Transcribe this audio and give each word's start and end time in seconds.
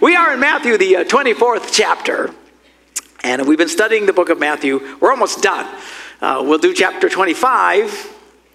We 0.00 0.14
are 0.14 0.32
in 0.32 0.38
Matthew, 0.38 0.78
the 0.78 0.98
uh, 0.98 1.04
24th 1.04 1.70
chapter, 1.72 2.32
and 3.24 3.48
we've 3.48 3.58
been 3.58 3.68
studying 3.68 4.06
the 4.06 4.12
book 4.12 4.28
of 4.28 4.38
Matthew. 4.38 4.96
We're 5.00 5.10
almost 5.10 5.42
done. 5.42 5.66
Uh, 6.20 6.40
we'll 6.46 6.60
do 6.60 6.72
chapter 6.72 7.08
25, 7.08 7.90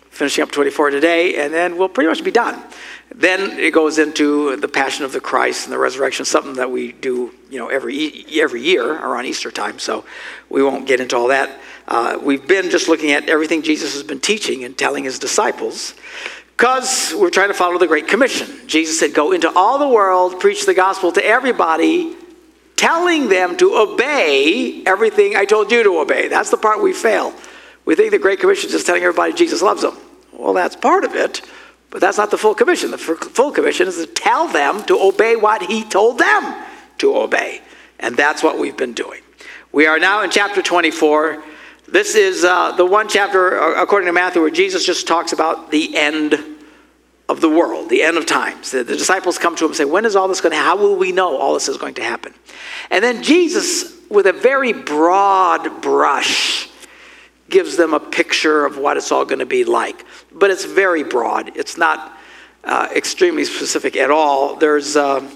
finishing 0.09 0.41
up 0.41 0.51
24 0.51 0.91
today, 0.91 1.43
and 1.43 1.53
then 1.53 1.75
we'll 1.75 1.89
pretty 1.89 2.07
much 2.07 2.23
be 2.23 2.31
done. 2.31 2.63
Then 3.13 3.59
it 3.59 3.73
goes 3.73 3.99
into 3.99 4.55
the 4.55 4.69
Passion 4.69 5.03
of 5.03 5.11
the 5.11 5.19
Christ 5.19 5.65
and 5.65 5.73
the 5.73 5.77
resurrection, 5.77 6.23
something 6.23 6.53
that 6.53 6.71
we 6.71 6.93
do, 6.93 7.33
you 7.49 7.59
know, 7.59 7.67
every 7.67 8.25
every 8.39 8.61
year 8.61 8.93
around 8.93 9.25
Easter 9.25 9.51
time. 9.51 9.79
So 9.79 10.05
we 10.47 10.63
won't 10.63 10.87
get 10.87 11.01
into 11.01 11.17
all 11.17 11.27
that. 11.27 11.59
Uh, 11.89 12.19
we've 12.23 12.47
been 12.47 12.69
just 12.69 12.87
looking 12.87 13.11
at 13.11 13.27
everything 13.27 13.63
Jesus 13.63 13.91
has 13.95 14.03
been 14.03 14.21
teaching 14.21 14.63
and 14.63 14.77
telling 14.77 15.03
his 15.03 15.19
disciples. 15.19 15.93
Because 16.57 17.13
we're 17.15 17.29
trying 17.29 17.49
to 17.49 17.53
follow 17.53 17.77
the 17.77 17.87
Great 17.87 18.07
Commission. 18.07 18.47
Jesus 18.67 18.99
said, 18.99 19.13
Go 19.13 19.31
into 19.31 19.51
all 19.55 19.79
the 19.79 19.87
world, 19.87 20.39
preach 20.39 20.65
the 20.65 20.73
gospel 20.73 21.11
to 21.11 21.25
everybody, 21.25 22.15
telling 22.75 23.27
them 23.27 23.57
to 23.57 23.75
obey 23.75 24.83
everything 24.85 25.35
I 25.35 25.45
told 25.45 25.71
you 25.71 25.83
to 25.83 25.99
obey. 25.99 26.27
That's 26.27 26.51
the 26.51 26.57
part 26.57 26.81
we 26.81 26.93
fail. 26.93 27.33
We 27.85 27.95
think 27.95 28.11
the 28.11 28.19
Great 28.19 28.39
Commission 28.39 28.67
is 28.67 28.73
just 28.73 28.85
telling 28.85 29.03
everybody 29.03 29.33
Jesus 29.33 29.61
loves 29.61 29.81
them. 29.81 29.97
Well, 30.31 30.53
that's 30.53 30.75
part 30.75 31.03
of 31.03 31.15
it, 31.15 31.41
but 31.89 32.01
that's 32.01 32.17
not 32.17 32.31
the 32.31 32.37
full 32.37 32.55
commission. 32.55 32.91
The 32.91 32.97
full 32.97 33.51
commission 33.51 33.87
is 33.87 33.97
to 33.97 34.07
tell 34.07 34.47
them 34.47 34.83
to 34.85 34.99
obey 34.99 35.35
what 35.35 35.63
He 35.63 35.83
told 35.83 36.19
them 36.19 36.63
to 36.99 37.17
obey. 37.17 37.61
And 37.99 38.15
that's 38.15 38.43
what 38.43 38.57
we've 38.57 38.77
been 38.77 38.93
doing. 38.93 39.21
We 39.71 39.87
are 39.87 39.99
now 39.99 40.21
in 40.21 40.29
chapter 40.29 40.61
24. 40.61 41.43
This 41.87 42.15
is 42.15 42.43
uh, 42.43 42.71
the 42.73 42.85
one 42.85 43.07
chapter, 43.09 43.59
uh, 43.59 43.81
according 43.81 44.07
to 44.07 44.13
Matthew, 44.13 44.41
where 44.41 44.49
Jesus 44.49 44.85
just 44.85 45.07
talks 45.07 45.33
about 45.33 45.71
the 45.71 45.95
end 45.95 46.52
of 47.33 47.41
the 47.41 47.49
world, 47.49 47.89
the 47.89 48.03
end 48.03 48.15
of 48.15 48.25
times. 48.25 48.71
The, 48.71 48.83
the 48.83 48.95
disciples 48.95 49.37
come 49.39 49.55
to 49.57 49.65
him 49.65 49.71
and 49.71 49.75
say, 49.75 49.85
When 49.85 50.05
is 50.05 50.15
all 50.15 50.27
this 50.27 50.39
going 50.39 50.51
to 50.51 50.57
happen? 50.57 50.79
How 50.79 50.81
will 50.81 50.95
we 50.95 51.11
know 51.11 51.35
all 51.35 51.55
this 51.55 51.67
is 51.67 51.77
going 51.77 51.95
to 51.95 52.03
happen? 52.03 52.33
And 52.89 53.03
then 53.03 53.23
Jesus, 53.23 53.91
with 54.09 54.27
a 54.27 54.33
very 54.33 54.71
broad 54.71 55.81
brush, 55.81 56.69
gives 57.49 57.75
them 57.75 57.93
a 57.93 57.99
picture 57.99 58.65
of 58.65 58.77
what 58.77 58.97
it's 58.97 59.11
all 59.11 59.25
going 59.25 59.39
to 59.39 59.45
be 59.45 59.63
like. 59.63 60.05
But 60.31 60.51
it's 60.51 60.63
very 60.63 61.03
broad. 61.03 61.57
It's 61.57 61.77
not 61.77 62.17
uh, 62.63 62.87
extremely 62.95 63.45
specific 63.45 63.97
at 63.97 64.11
all. 64.11 64.55
There's, 64.55 64.95
uh, 64.95 65.27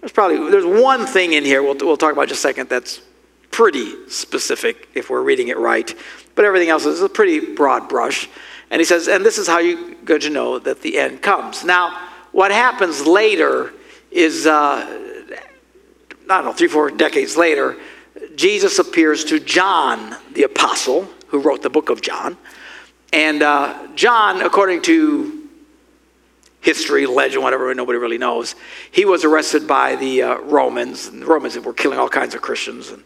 there's 0.00 0.12
probably 0.12 0.50
there's 0.50 0.64
one 0.64 1.06
thing 1.06 1.34
in 1.34 1.44
here 1.44 1.62
we'll, 1.62 1.76
we'll 1.76 1.96
talk 1.96 2.12
about 2.12 2.28
just 2.28 2.40
a 2.40 2.42
second 2.42 2.68
that's 2.68 3.02
pretty 3.50 4.08
specific 4.08 4.88
if 4.94 5.10
we're 5.10 5.22
reading 5.22 5.48
it 5.48 5.58
right. 5.58 5.94
But 6.34 6.46
everything 6.46 6.70
else 6.70 6.86
is 6.86 7.02
a 7.02 7.08
pretty 7.08 7.54
broad 7.54 7.88
brush. 7.88 8.28
And 8.70 8.80
he 8.80 8.84
says, 8.84 9.08
and 9.08 9.24
this 9.24 9.38
is 9.38 9.46
how 9.46 9.58
you're 9.58 9.94
going 10.04 10.20
to 10.22 10.30
know 10.30 10.58
that 10.58 10.82
the 10.82 10.98
end 10.98 11.22
comes. 11.22 11.64
Now, 11.64 12.08
what 12.32 12.50
happens 12.50 13.06
later 13.06 13.72
is, 14.10 14.46
uh, 14.46 14.52
I 14.54 15.38
don't 16.26 16.44
know, 16.44 16.52
three, 16.52 16.68
four 16.68 16.90
decades 16.90 17.36
later, 17.36 17.76
Jesus 18.34 18.78
appears 18.78 19.24
to 19.26 19.40
John 19.40 20.16
the 20.32 20.42
apostle, 20.42 21.08
who 21.28 21.38
wrote 21.38 21.62
the 21.62 21.70
book 21.70 21.90
of 21.90 22.02
John. 22.02 22.36
And 23.12 23.42
uh, 23.42 23.88
John, 23.94 24.42
according 24.42 24.82
to 24.82 25.35
history, 26.66 27.06
legend, 27.06 27.44
whatever, 27.44 27.72
nobody 27.72 27.96
really 27.96 28.18
knows, 28.18 28.56
he 28.90 29.04
was 29.04 29.24
arrested 29.24 29.68
by 29.68 29.94
the 29.94 30.20
uh, 30.20 30.38
Romans. 30.40 31.06
And 31.06 31.22
the 31.22 31.26
Romans 31.26 31.56
were 31.60 31.72
killing 31.72 31.96
all 31.96 32.08
kinds 32.08 32.34
of 32.34 32.42
Christians. 32.42 32.90
And 32.90 33.04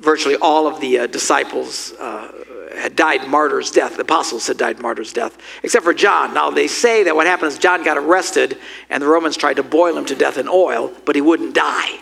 virtually 0.00 0.34
all 0.34 0.66
of 0.66 0.80
the 0.80 0.98
uh, 0.98 1.06
disciples 1.06 1.92
uh, 1.92 2.32
had 2.76 2.96
died 2.96 3.28
martyr's 3.28 3.70
death. 3.70 3.94
The 3.94 4.02
apostles 4.02 4.48
had 4.48 4.56
died 4.56 4.80
martyr's 4.82 5.12
death, 5.12 5.38
except 5.62 5.84
for 5.84 5.94
John. 5.94 6.34
Now, 6.34 6.50
they 6.50 6.66
say 6.66 7.04
that 7.04 7.14
what 7.14 7.28
happened 7.28 7.52
is 7.52 7.58
John 7.58 7.84
got 7.84 7.96
arrested, 7.96 8.58
and 8.90 9.00
the 9.00 9.06
Romans 9.06 9.36
tried 9.36 9.54
to 9.54 9.62
boil 9.62 9.96
him 9.96 10.04
to 10.06 10.16
death 10.16 10.36
in 10.36 10.48
oil, 10.48 10.92
but 11.04 11.14
he 11.14 11.20
wouldn't 11.20 11.54
die. 11.54 12.00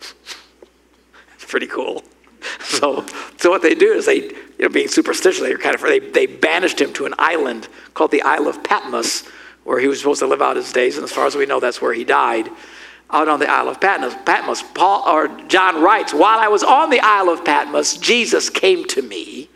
it's 0.00 1.44
pretty 1.46 1.68
cool. 1.68 2.02
So, 2.60 3.04
so 3.38 3.50
what 3.50 3.62
they 3.62 3.74
do 3.74 3.92
is 3.92 4.06
they, 4.06 4.22
you 4.22 4.60
know, 4.60 4.68
being 4.68 4.88
superstitious, 4.88 5.40
they 5.40 5.54
kind 5.54 5.74
of 5.74 5.80
they, 5.80 5.98
they 5.98 6.26
banished 6.26 6.80
him 6.80 6.92
to 6.94 7.06
an 7.06 7.14
island 7.18 7.66
called 7.94 8.10
the 8.12 8.22
Isle 8.22 8.46
of 8.46 8.62
Patmos, 8.62 9.24
where 9.68 9.78
he 9.78 9.86
was 9.86 9.98
supposed 9.98 10.20
to 10.20 10.26
live 10.26 10.40
out 10.40 10.56
his 10.56 10.72
days. 10.72 10.96
And 10.96 11.04
as 11.04 11.12
far 11.12 11.26
as 11.26 11.36
we 11.36 11.44
know, 11.44 11.60
that's 11.60 11.82
where 11.82 11.92
he 11.92 12.02
died 12.02 12.48
out 13.10 13.28
on 13.28 13.38
the 13.38 13.50
Isle 13.50 13.68
of 13.68 13.78
Patmos. 13.78 14.14
Patmos. 14.24 14.62
Paul 14.62 15.06
or 15.06 15.28
John 15.46 15.82
writes, 15.82 16.14
while 16.14 16.38
I 16.38 16.48
was 16.48 16.62
on 16.62 16.88
the 16.88 17.00
Isle 17.00 17.28
of 17.28 17.44
Patmos, 17.44 17.98
Jesus 17.98 18.48
came 18.48 18.86
to 18.86 19.02
me 19.02 19.50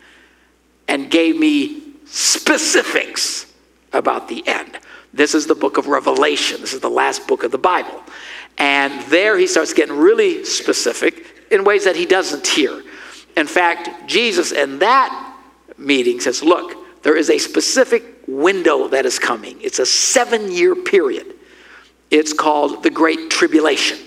and 0.87 1.09
gave 1.09 1.39
me 1.39 1.81
specifics 2.05 3.51
about 3.91 4.27
the 4.27 4.47
end. 4.47 4.77
This 5.15 5.33
is 5.33 5.47
the 5.47 5.55
book 5.55 5.79
of 5.79 5.87
Revelation. 5.87 6.61
This 6.61 6.73
is 6.73 6.79
the 6.79 6.91
last 6.91 7.27
book 7.27 7.43
of 7.43 7.49
the 7.49 7.57
Bible. 7.57 8.03
And 8.59 9.01
there 9.05 9.35
he 9.35 9.47
starts 9.47 9.73
getting 9.73 9.97
really 9.97 10.45
specific 10.45 11.47
in 11.49 11.63
ways 11.63 11.85
that 11.85 11.95
he 11.95 12.05
doesn't 12.05 12.45
here. 12.45 12.83
In 13.35 13.47
fact, 13.47 13.89
Jesus 14.07 14.51
in 14.51 14.77
that 14.77 15.35
meeting 15.79 16.19
says, 16.19 16.43
Look, 16.43 16.82
there 17.03 17.15
is 17.15 17.29
a 17.29 17.37
specific 17.37 18.03
window 18.27 18.87
that 18.87 19.05
is 19.05 19.19
coming. 19.19 19.61
It's 19.61 19.79
a 19.79 19.85
seven 19.85 20.51
year 20.51 20.75
period 20.75 21.33
it's 22.13 22.31
called 22.31 22.83
the 22.83 22.91
Great 22.91 23.31
Tribulation. 23.31 23.97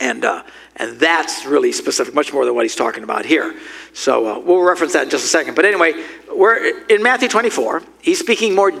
And, 0.00 0.24
uh, 0.24 0.42
and 0.74 0.98
that's 0.98 1.46
really 1.46 1.70
specific, 1.70 2.14
much 2.14 2.32
more 2.32 2.44
than 2.44 2.56
what 2.56 2.64
he's 2.64 2.74
talking 2.74 3.04
about 3.04 3.24
here. 3.24 3.54
So 3.92 4.26
uh, 4.26 4.38
we'll 4.40 4.62
reference 4.62 4.94
that 4.94 5.04
in 5.04 5.10
just 5.10 5.24
a 5.24 5.28
second. 5.28 5.54
But 5.54 5.64
anyway, 5.64 6.04
we're 6.34 6.84
in 6.88 7.00
Matthew 7.00 7.28
24. 7.28 7.84
He's 8.00 8.18
speaking 8.18 8.56
more 8.56 8.72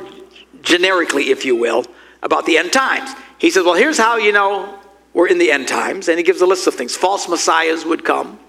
generically, 0.60 1.30
if 1.30 1.44
you 1.44 1.54
will, 1.54 1.86
about 2.24 2.44
the 2.44 2.58
end 2.58 2.72
times. 2.72 3.10
He 3.38 3.48
says, 3.48 3.64
Well, 3.64 3.74
here's 3.74 3.96
how 3.96 4.16
you 4.16 4.32
know 4.32 4.76
we're 5.14 5.28
in 5.28 5.38
the 5.38 5.52
end 5.52 5.68
times. 5.68 6.08
And 6.08 6.18
he 6.18 6.24
gives 6.24 6.40
a 6.40 6.46
list 6.46 6.66
of 6.66 6.74
things. 6.74 6.96
False 6.96 7.28
messiahs 7.28 7.84
would 7.84 8.04
come. 8.04 8.40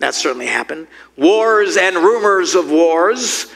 That 0.00 0.14
certainly 0.14 0.46
happened. 0.46 0.88
Wars 1.16 1.76
and 1.76 1.94
rumors 1.94 2.56
of 2.56 2.72
wars. 2.72 3.46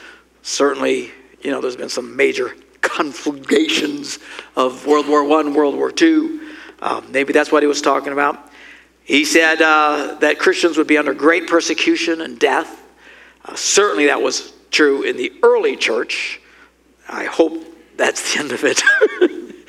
Certainly, 0.43 1.11
you 1.41 1.51
know, 1.51 1.61
there's 1.61 1.77
been 1.77 1.89
some 1.89 2.17
major 2.17 2.55
conflagrations 2.81 4.19
of 4.57 4.87
World 4.87 5.09
War 5.09 5.23
I, 5.23 5.49
World 5.49 5.77
War 5.77 5.93
II. 6.01 6.41
Uh, 6.81 7.01
maybe 7.11 7.33
that's 7.33 7.53
what 7.53 7.63
he 7.63 7.67
was 7.67 7.81
talking 7.81 8.13
about. 8.13 8.51
He 9.05 9.25
said 9.25 9.63
uh, 9.63 10.17
that 10.21 10.39
Christians 10.39 10.77
would 10.77 10.87
be 10.87 10.99
under 10.99 11.15
great 11.15 11.47
persecution 11.49 12.21
and 12.21 12.39
death. 12.39 12.83
Uh, 13.45 13.55
certainly 13.55 14.07
that 14.07 14.21
was 14.21 14.53
true 14.71 15.03
in 15.03 15.17
the 15.17 15.33
early 15.43 15.77
church. 15.77 16.41
I 17.09 17.25
hope 17.25 17.65
that's 17.97 18.33
the 18.33 18.41
end 18.41 18.53
of 18.53 18.65
it 18.65 18.83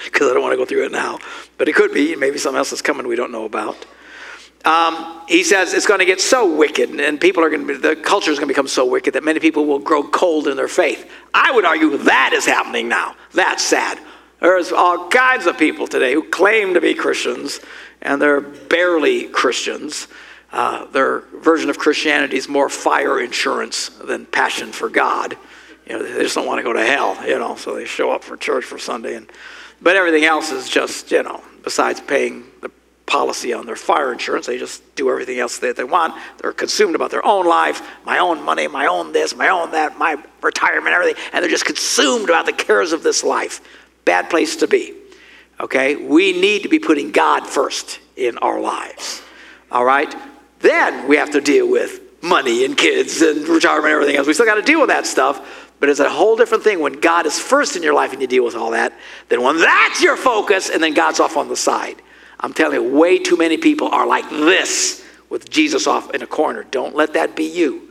because 0.05 0.29
I 0.29 0.33
don't 0.33 0.41
want 0.41 0.53
to 0.53 0.57
go 0.57 0.65
through 0.65 0.85
it 0.85 0.91
now. 0.91 1.19
But 1.57 1.67
it 1.67 1.75
could 1.75 1.93
be. 1.93 2.15
Maybe 2.15 2.37
something 2.37 2.57
else 2.57 2.71
is 2.71 2.81
coming 2.81 3.07
we 3.07 3.15
don't 3.15 3.31
know 3.31 3.45
about. 3.45 3.85
Um, 4.65 5.21
he 5.27 5.43
says 5.43 5.73
it's 5.73 5.85
going 5.85 5.99
to 5.99 6.05
get 6.05 6.21
so 6.21 6.55
wicked, 6.55 6.89
and 6.89 7.19
people 7.19 7.43
are 7.43 7.49
going 7.49 7.67
to 7.67 7.73
be, 7.73 7.79
the 7.79 7.95
culture 7.95 8.31
is 8.31 8.39
going 8.39 8.47
to 8.47 8.53
become 8.53 8.67
so 8.67 8.85
wicked 8.85 9.13
that 9.15 9.23
many 9.23 9.39
people 9.39 9.65
will 9.65 9.79
grow 9.79 10.03
cold 10.03 10.47
in 10.47 10.55
their 10.55 10.69
faith. 10.69 11.09
I 11.33 11.51
would 11.51 11.65
argue 11.65 11.97
that 11.97 12.31
is 12.33 12.45
happening 12.45 12.87
now. 12.87 13.15
That's 13.33 13.63
sad. 13.63 13.99
There's 14.39 14.71
all 14.71 15.09
kinds 15.09 15.47
of 15.47 15.57
people 15.57 15.87
today 15.87 16.13
who 16.13 16.23
claim 16.23 16.73
to 16.75 16.81
be 16.81 16.93
Christians, 16.93 17.59
and 18.01 18.21
they're 18.21 18.41
barely 18.41 19.25
Christians. 19.25 20.07
Uh, 20.51 20.85
their 20.85 21.21
version 21.41 21.69
of 21.69 21.77
Christianity 21.77 22.37
is 22.37 22.47
more 22.47 22.69
fire 22.69 23.19
insurance 23.19 23.89
than 23.89 24.25
passion 24.25 24.71
for 24.71 24.87
God. 24.87 25.35
You 25.87 25.93
know, 25.93 26.03
they 26.03 26.21
just 26.21 26.35
don't 26.35 26.45
want 26.45 26.59
to 26.59 26.63
go 26.63 26.73
to 26.73 26.85
hell, 26.85 27.17
you 27.27 27.37
know, 27.37 27.55
so 27.55 27.75
they 27.75 27.85
show 27.85 28.11
up 28.11 28.23
for 28.23 28.37
church 28.37 28.63
for 28.63 28.77
Sunday. 28.77 29.15
And, 29.15 29.29
but 29.81 29.95
everything 29.95 30.23
else 30.23 30.51
is 30.51 30.69
just, 30.69 31.11
you 31.11 31.23
know, 31.23 31.41
besides 31.63 31.99
paying 31.99 32.45
the 32.61 32.69
policy 33.05 33.53
on 33.53 33.65
their 33.65 33.75
fire 33.75 34.11
insurance. 34.11 34.45
They 34.45 34.57
just 34.57 34.95
do 34.95 35.09
everything 35.09 35.39
else 35.39 35.57
that 35.59 35.75
they 35.75 35.83
want. 35.83 36.13
They're 36.37 36.53
consumed 36.53 36.95
about 36.95 37.11
their 37.11 37.25
own 37.25 37.45
life, 37.45 37.81
my 38.05 38.19
own 38.19 38.41
money, 38.41 38.67
my 38.67 38.87
own 38.87 39.11
this, 39.11 39.35
my 39.35 39.49
own 39.49 39.71
that, 39.71 39.97
my 39.97 40.17
retirement, 40.41 40.93
everything. 40.93 41.21
And 41.33 41.43
they're 41.43 41.49
just 41.51 41.65
consumed 41.65 42.29
about 42.29 42.45
the 42.45 42.53
cares 42.53 42.93
of 42.93 43.03
this 43.03 43.23
life. 43.23 43.61
Bad 44.05 44.29
place 44.29 44.55
to 44.57 44.67
be. 44.67 44.95
Okay? 45.59 45.95
We 45.95 46.39
need 46.39 46.63
to 46.63 46.69
be 46.69 46.79
putting 46.79 47.11
God 47.11 47.45
first 47.45 47.99
in 48.15 48.37
our 48.39 48.59
lives. 48.59 49.21
All 49.71 49.85
right? 49.85 50.13
Then 50.59 51.07
we 51.07 51.17
have 51.17 51.31
to 51.31 51.41
deal 51.41 51.69
with 51.69 51.99
money 52.21 52.63
and 52.63 52.77
kids 52.77 53.21
and 53.21 53.47
retirement 53.47 53.87
and 53.87 53.93
everything 53.93 54.15
else. 54.15 54.27
We 54.27 54.33
still 54.33 54.45
got 54.45 54.55
to 54.55 54.61
deal 54.61 54.79
with 54.79 54.89
that 54.89 55.05
stuff. 55.05 55.69
But 55.79 55.89
it's 55.89 55.99
a 55.99 56.09
whole 56.09 56.37
different 56.37 56.63
thing 56.63 56.79
when 56.79 57.01
God 57.01 57.25
is 57.25 57.37
first 57.37 57.75
in 57.75 57.83
your 57.83 57.93
life 57.93 58.13
and 58.13 58.21
you 58.21 58.27
deal 58.27 58.45
with 58.45 58.55
all 58.55 58.71
that 58.71 58.93
than 59.27 59.41
when 59.41 59.57
that's 59.57 60.01
your 60.01 60.15
focus 60.15 60.69
and 60.69 60.81
then 60.81 60.93
God's 60.93 61.19
off 61.19 61.35
on 61.35 61.49
the 61.49 61.57
side. 61.57 62.01
I'm 62.39 62.53
telling 62.53 62.81
you, 62.81 62.97
way 62.97 63.19
too 63.19 63.37
many 63.37 63.57
people 63.57 63.87
are 63.87 64.05
like 64.05 64.29
this 64.29 65.03
with 65.29 65.49
Jesus 65.49 65.87
off 65.87 66.13
in 66.13 66.21
a 66.21 66.27
corner. 66.27 66.63
Don't 66.63 66.95
let 66.95 67.13
that 67.13 67.35
be 67.35 67.45
you. 67.45 67.89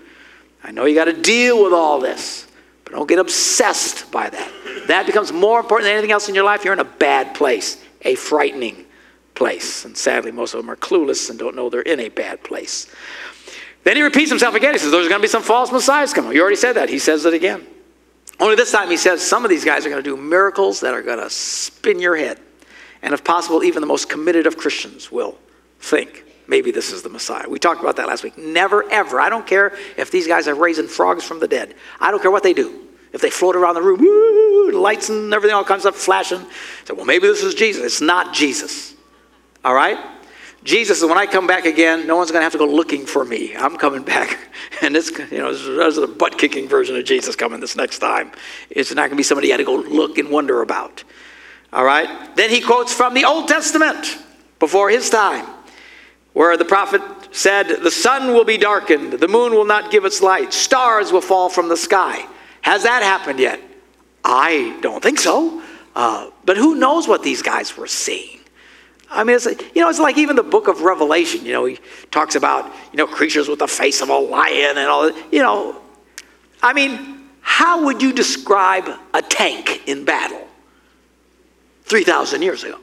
I 0.62 0.70
know 0.70 0.84
you 0.84 0.94
got 0.94 1.06
to 1.06 1.12
deal 1.12 1.62
with 1.62 1.72
all 1.72 1.98
this, 1.98 2.46
but 2.84 2.92
don't 2.92 3.08
get 3.08 3.18
obsessed 3.18 4.10
by 4.12 4.30
that. 4.30 4.52
That 4.86 5.06
becomes 5.06 5.32
more 5.32 5.60
important 5.60 5.86
than 5.86 5.92
anything 5.92 6.12
else 6.12 6.28
in 6.28 6.34
your 6.34 6.44
life. 6.44 6.64
You're 6.64 6.72
in 6.72 6.80
a 6.80 6.84
bad 6.84 7.34
place, 7.34 7.82
a 8.02 8.14
frightening 8.14 8.84
place. 9.34 9.84
And 9.84 9.96
sadly, 9.96 10.30
most 10.30 10.54
of 10.54 10.60
them 10.60 10.70
are 10.70 10.76
clueless 10.76 11.30
and 11.30 11.38
don't 11.38 11.56
know 11.56 11.68
they're 11.68 11.82
in 11.82 12.00
a 12.00 12.08
bad 12.08 12.44
place. 12.44 12.86
Then 13.84 13.96
he 13.96 14.02
repeats 14.02 14.30
himself 14.30 14.54
again. 14.54 14.74
He 14.74 14.78
says, 14.78 14.92
There's 14.92 15.08
going 15.08 15.20
to 15.20 15.24
be 15.24 15.28
some 15.28 15.42
false 15.42 15.72
messiahs 15.72 16.12
coming. 16.12 16.32
You 16.32 16.40
already 16.40 16.56
said 16.56 16.74
that. 16.74 16.88
He 16.88 16.98
says 16.98 17.24
it 17.24 17.34
again. 17.34 17.66
Only 18.38 18.54
this 18.56 18.72
time 18.72 18.88
he 18.90 18.96
says 18.96 19.22
some 19.22 19.44
of 19.44 19.50
these 19.50 19.64
guys 19.64 19.84
are 19.86 19.90
going 19.90 20.02
to 20.02 20.08
do 20.08 20.16
miracles 20.16 20.80
that 20.80 20.94
are 20.94 21.02
going 21.02 21.18
to 21.18 21.30
spin 21.30 21.98
your 21.98 22.16
head. 22.16 22.40
And 23.02 23.12
if 23.12 23.24
possible, 23.24 23.64
even 23.64 23.80
the 23.80 23.86
most 23.86 24.08
committed 24.08 24.46
of 24.46 24.56
Christians 24.56 25.10
will 25.10 25.36
think 25.80 26.24
maybe 26.46 26.70
this 26.70 26.92
is 26.92 27.02
the 27.02 27.08
Messiah. 27.08 27.48
We 27.48 27.58
talked 27.58 27.80
about 27.80 27.96
that 27.96 28.06
last 28.06 28.22
week. 28.22 28.38
Never, 28.38 28.88
ever. 28.90 29.20
I 29.20 29.28
don't 29.28 29.46
care 29.46 29.76
if 29.96 30.10
these 30.10 30.26
guys 30.26 30.48
are 30.48 30.54
raising 30.54 30.86
frogs 30.86 31.24
from 31.24 31.40
the 31.40 31.48
dead. 31.48 31.74
I 32.00 32.10
don't 32.10 32.20
care 32.20 32.30
what 32.30 32.42
they 32.42 32.52
do. 32.52 32.88
If 33.12 33.20
they 33.20 33.30
float 33.30 33.56
around 33.56 33.74
the 33.74 33.82
room, 33.82 34.00
woo, 34.00 34.70
lights 34.72 35.08
and 35.10 35.32
everything, 35.34 35.54
all 35.54 35.70
of 35.70 35.80
stuff 35.80 35.96
flashing, 35.96 36.40
say, 36.84 36.94
well, 36.94 37.04
maybe 37.04 37.26
this 37.26 37.42
is 37.42 37.54
Jesus. 37.54 37.84
It's 37.84 38.00
not 38.00 38.32
Jesus. 38.32 38.94
All 39.64 39.74
right? 39.74 39.98
Jesus 40.64 41.02
is 41.02 41.08
when 41.08 41.18
I 41.18 41.26
come 41.26 41.46
back 41.46 41.66
again, 41.66 42.06
no 42.06 42.16
one's 42.16 42.30
going 42.30 42.40
to 42.40 42.44
have 42.44 42.52
to 42.52 42.58
go 42.58 42.66
looking 42.66 43.04
for 43.04 43.24
me. 43.24 43.54
I'm 43.56 43.76
coming 43.76 44.02
back. 44.02 44.38
And 44.80 44.96
this, 44.96 45.12
you 45.30 45.38
know, 45.38 45.54
there's 45.54 45.98
a 45.98 46.08
butt 46.08 46.38
kicking 46.38 46.66
version 46.66 46.96
of 46.96 47.04
Jesus 47.04 47.36
coming 47.36 47.60
this 47.60 47.76
next 47.76 48.00
time. 48.00 48.32
It's 48.68 48.90
not 48.90 49.02
going 49.02 49.10
to 49.10 49.16
be 49.16 49.22
somebody 49.22 49.46
you 49.46 49.52
had 49.52 49.58
to 49.58 49.64
go 49.64 49.76
look 49.76 50.18
and 50.18 50.28
wonder 50.28 50.60
about. 50.60 51.04
All 51.72 51.84
right? 51.84 52.34
Then 52.36 52.50
he 52.50 52.60
quotes 52.60 52.92
from 52.92 53.14
the 53.14 53.24
Old 53.24 53.48
Testament 53.48 54.18
before 54.58 54.90
his 54.90 55.08
time, 55.08 55.46
where 56.34 56.56
the 56.56 56.64
prophet 56.64 57.02
said, 57.32 57.68
The 57.68 57.90
sun 57.90 58.34
will 58.34 58.44
be 58.44 58.58
darkened, 58.58 59.14
the 59.14 59.28
moon 59.28 59.52
will 59.52 59.64
not 59.64 59.90
give 59.90 60.04
its 60.04 60.20
light, 60.20 60.52
stars 60.52 61.12
will 61.12 61.20
fall 61.20 61.48
from 61.48 61.68
the 61.68 61.76
sky. 61.76 62.26
Has 62.60 62.82
that 62.84 63.02
happened 63.02 63.38
yet? 63.38 63.60
I 64.24 64.78
don't 64.82 65.02
think 65.02 65.18
so. 65.18 65.62
Uh, 65.94 66.30
but 66.44 66.56
who 66.56 66.74
knows 66.74 67.08
what 67.08 67.22
these 67.22 67.42
guys 67.42 67.76
were 67.76 67.86
seeing? 67.86 68.38
I 69.10 69.24
mean, 69.24 69.36
it's, 69.36 69.46
you 69.46 69.82
know, 69.82 69.90
it's 69.90 69.98
like 69.98 70.16
even 70.16 70.36
the 70.36 70.42
book 70.42 70.68
of 70.68 70.82
Revelation, 70.82 71.44
you 71.44 71.52
know, 71.52 71.66
he 71.66 71.78
talks 72.10 72.34
about, 72.34 72.64
you 72.92 72.96
know, 72.96 73.06
creatures 73.06 73.46
with 73.46 73.58
the 73.58 73.68
face 73.68 74.00
of 74.00 74.08
a 74.08 74.16
lion 74.16 74.78
and 74.78 74.88
all 74.88 75.02
that. 75.02 75.32
You 75.32 75.42
know, 75.42 75.82
I 76.62 76.72
mean, 76.72 77.28
how 77.42 77.84
would 77.84 78.00
you 78.00 78.12
describe 78.12 78.88
a 79.12 79.20
tank 79.20 79.86
in 79.86 80.06
battle 80.06 80.48
3,000 81.84 82.42
years 82.42 82.64
ago, 82.64 82.78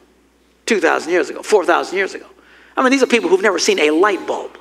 2,000 0.66 1.12
years 1.12 1.30
ago, 1.30 1.42
4,000 1.42 1.98
years 1.98 2.13
ago? 2.16 2.28
I 2.75 2.84
mean, 2.84 2.92
these 2.92 3.04
are 3.04 3.07
people 3.07 3.30
who've 3.30 3.42
never 3.42 3.60
seen 3.60 3.80
a 3.80 3.92
light 3.92 4.25
bulb. 4.25 4.57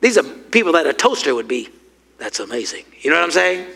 These 0.00 0.18
are 0.18 0.22
people 0.22 0.72
that 0.72 0.86
a 0.86 0.92
toaster 0.92 1.34
would 1.34 1.48
be. 1.48 1.70
That's 2.18 2.40
amazing. 2.40 2.84
You 3.00 3.10
know 3.10 3.16
what 3.16 3.24
I'm 3.24 3.30
saying? 3.30 3.66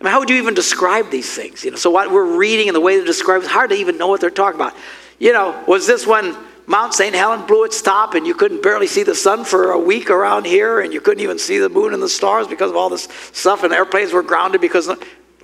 I 0.00 0.04
mean, 0.04 0.12
how 0.12 0.18
would 0.18 0.28
you 0.28 0.36
even 0.36 0.54
describe 0.54 1.10
these 1.10 1.32
things? 1.32 1.64
You 1.64 1.70
know, 1.70 1.76
so 1.76 1.90
what 1.90 2.10
we're 2.10 2.36
reading 2.36 2.68
and 2.68 2.74
the 2.74 2.80
way 2.80 2.98
they 2.98 3.04
describe 3.04 3.42
it's 3.42 3.50
hard 3.50 3.70
to 3.70 3.76
even 3.76 3.96
know 3.96 4.08
what 4.08 4.20
they're 4.20 4.30
talking 4.30 4.60
about. 4.60 4.74
You 5.18 5.32
know, 5.32 5.62
was 5.68 5.86
this 5.86 6.06
when 6.06 6.36
Mount 6.66 6.94
St. 6.94 7.14
Helen 7.14 7.46
blew 7.46 7.64
its 7.64 7.80
top 7.80 8.14
and 8.14 8.26
you 8.26 8.34
couldn't 8.34 8.62
barely 8.62 8.86
see 8.86 9.02
the 9.02 9.14
sun 9.14 9.44
for 9.44 9.72
a 9.72 9.78
week 9.78 10.10
around 10.10 10.46
here 10.46 10.80
and 10.80 10.92
you 10.92 11.00
couldn't 11.00 11.22
even 11.22 11.38
see 11.38 11.58
the 11.58 11.68
moon 11.68 11.94
and 11.94 12.02
the 12.02 12.08
stars 12.08 12.48
because 12.48 12.70
of 12.70 12.76
all 12.76 12.88
this 12.88 13.08
stuff 13.32 13.62
and 13.62 13.72
airplanes 13.72 14.12
were 14.12 14.22
grounded 14.22 14.60
because 14.60 14.88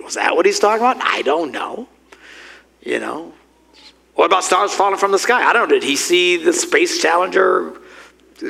was 0.03 0.15
that 0.15 0.35
what 0.35 0.45
he's 0.45 0.59
talking 0.59 0.81
about? 0.85 0.97
I 0.99 1.21
don't 1.21 1.51
know. 1.51 1.87
You 2.81 2.99
know. 2.99 3.33
What 4.21 4.27
about 4.27 4.43
stars 4.43 4.71
falling 4.71 4.99
from 4.99 5.11
the 5.11 5.17
sky? 5.17 5.41
I 5.41 5.51
don't 5.51 5.67
know. 5.67 5.73
Did 5.73 5.81
he 5.81 5.95
see 5.95 6.37
the 6.37 6.53
space 6.53 7.01
challenger 7.01 7.73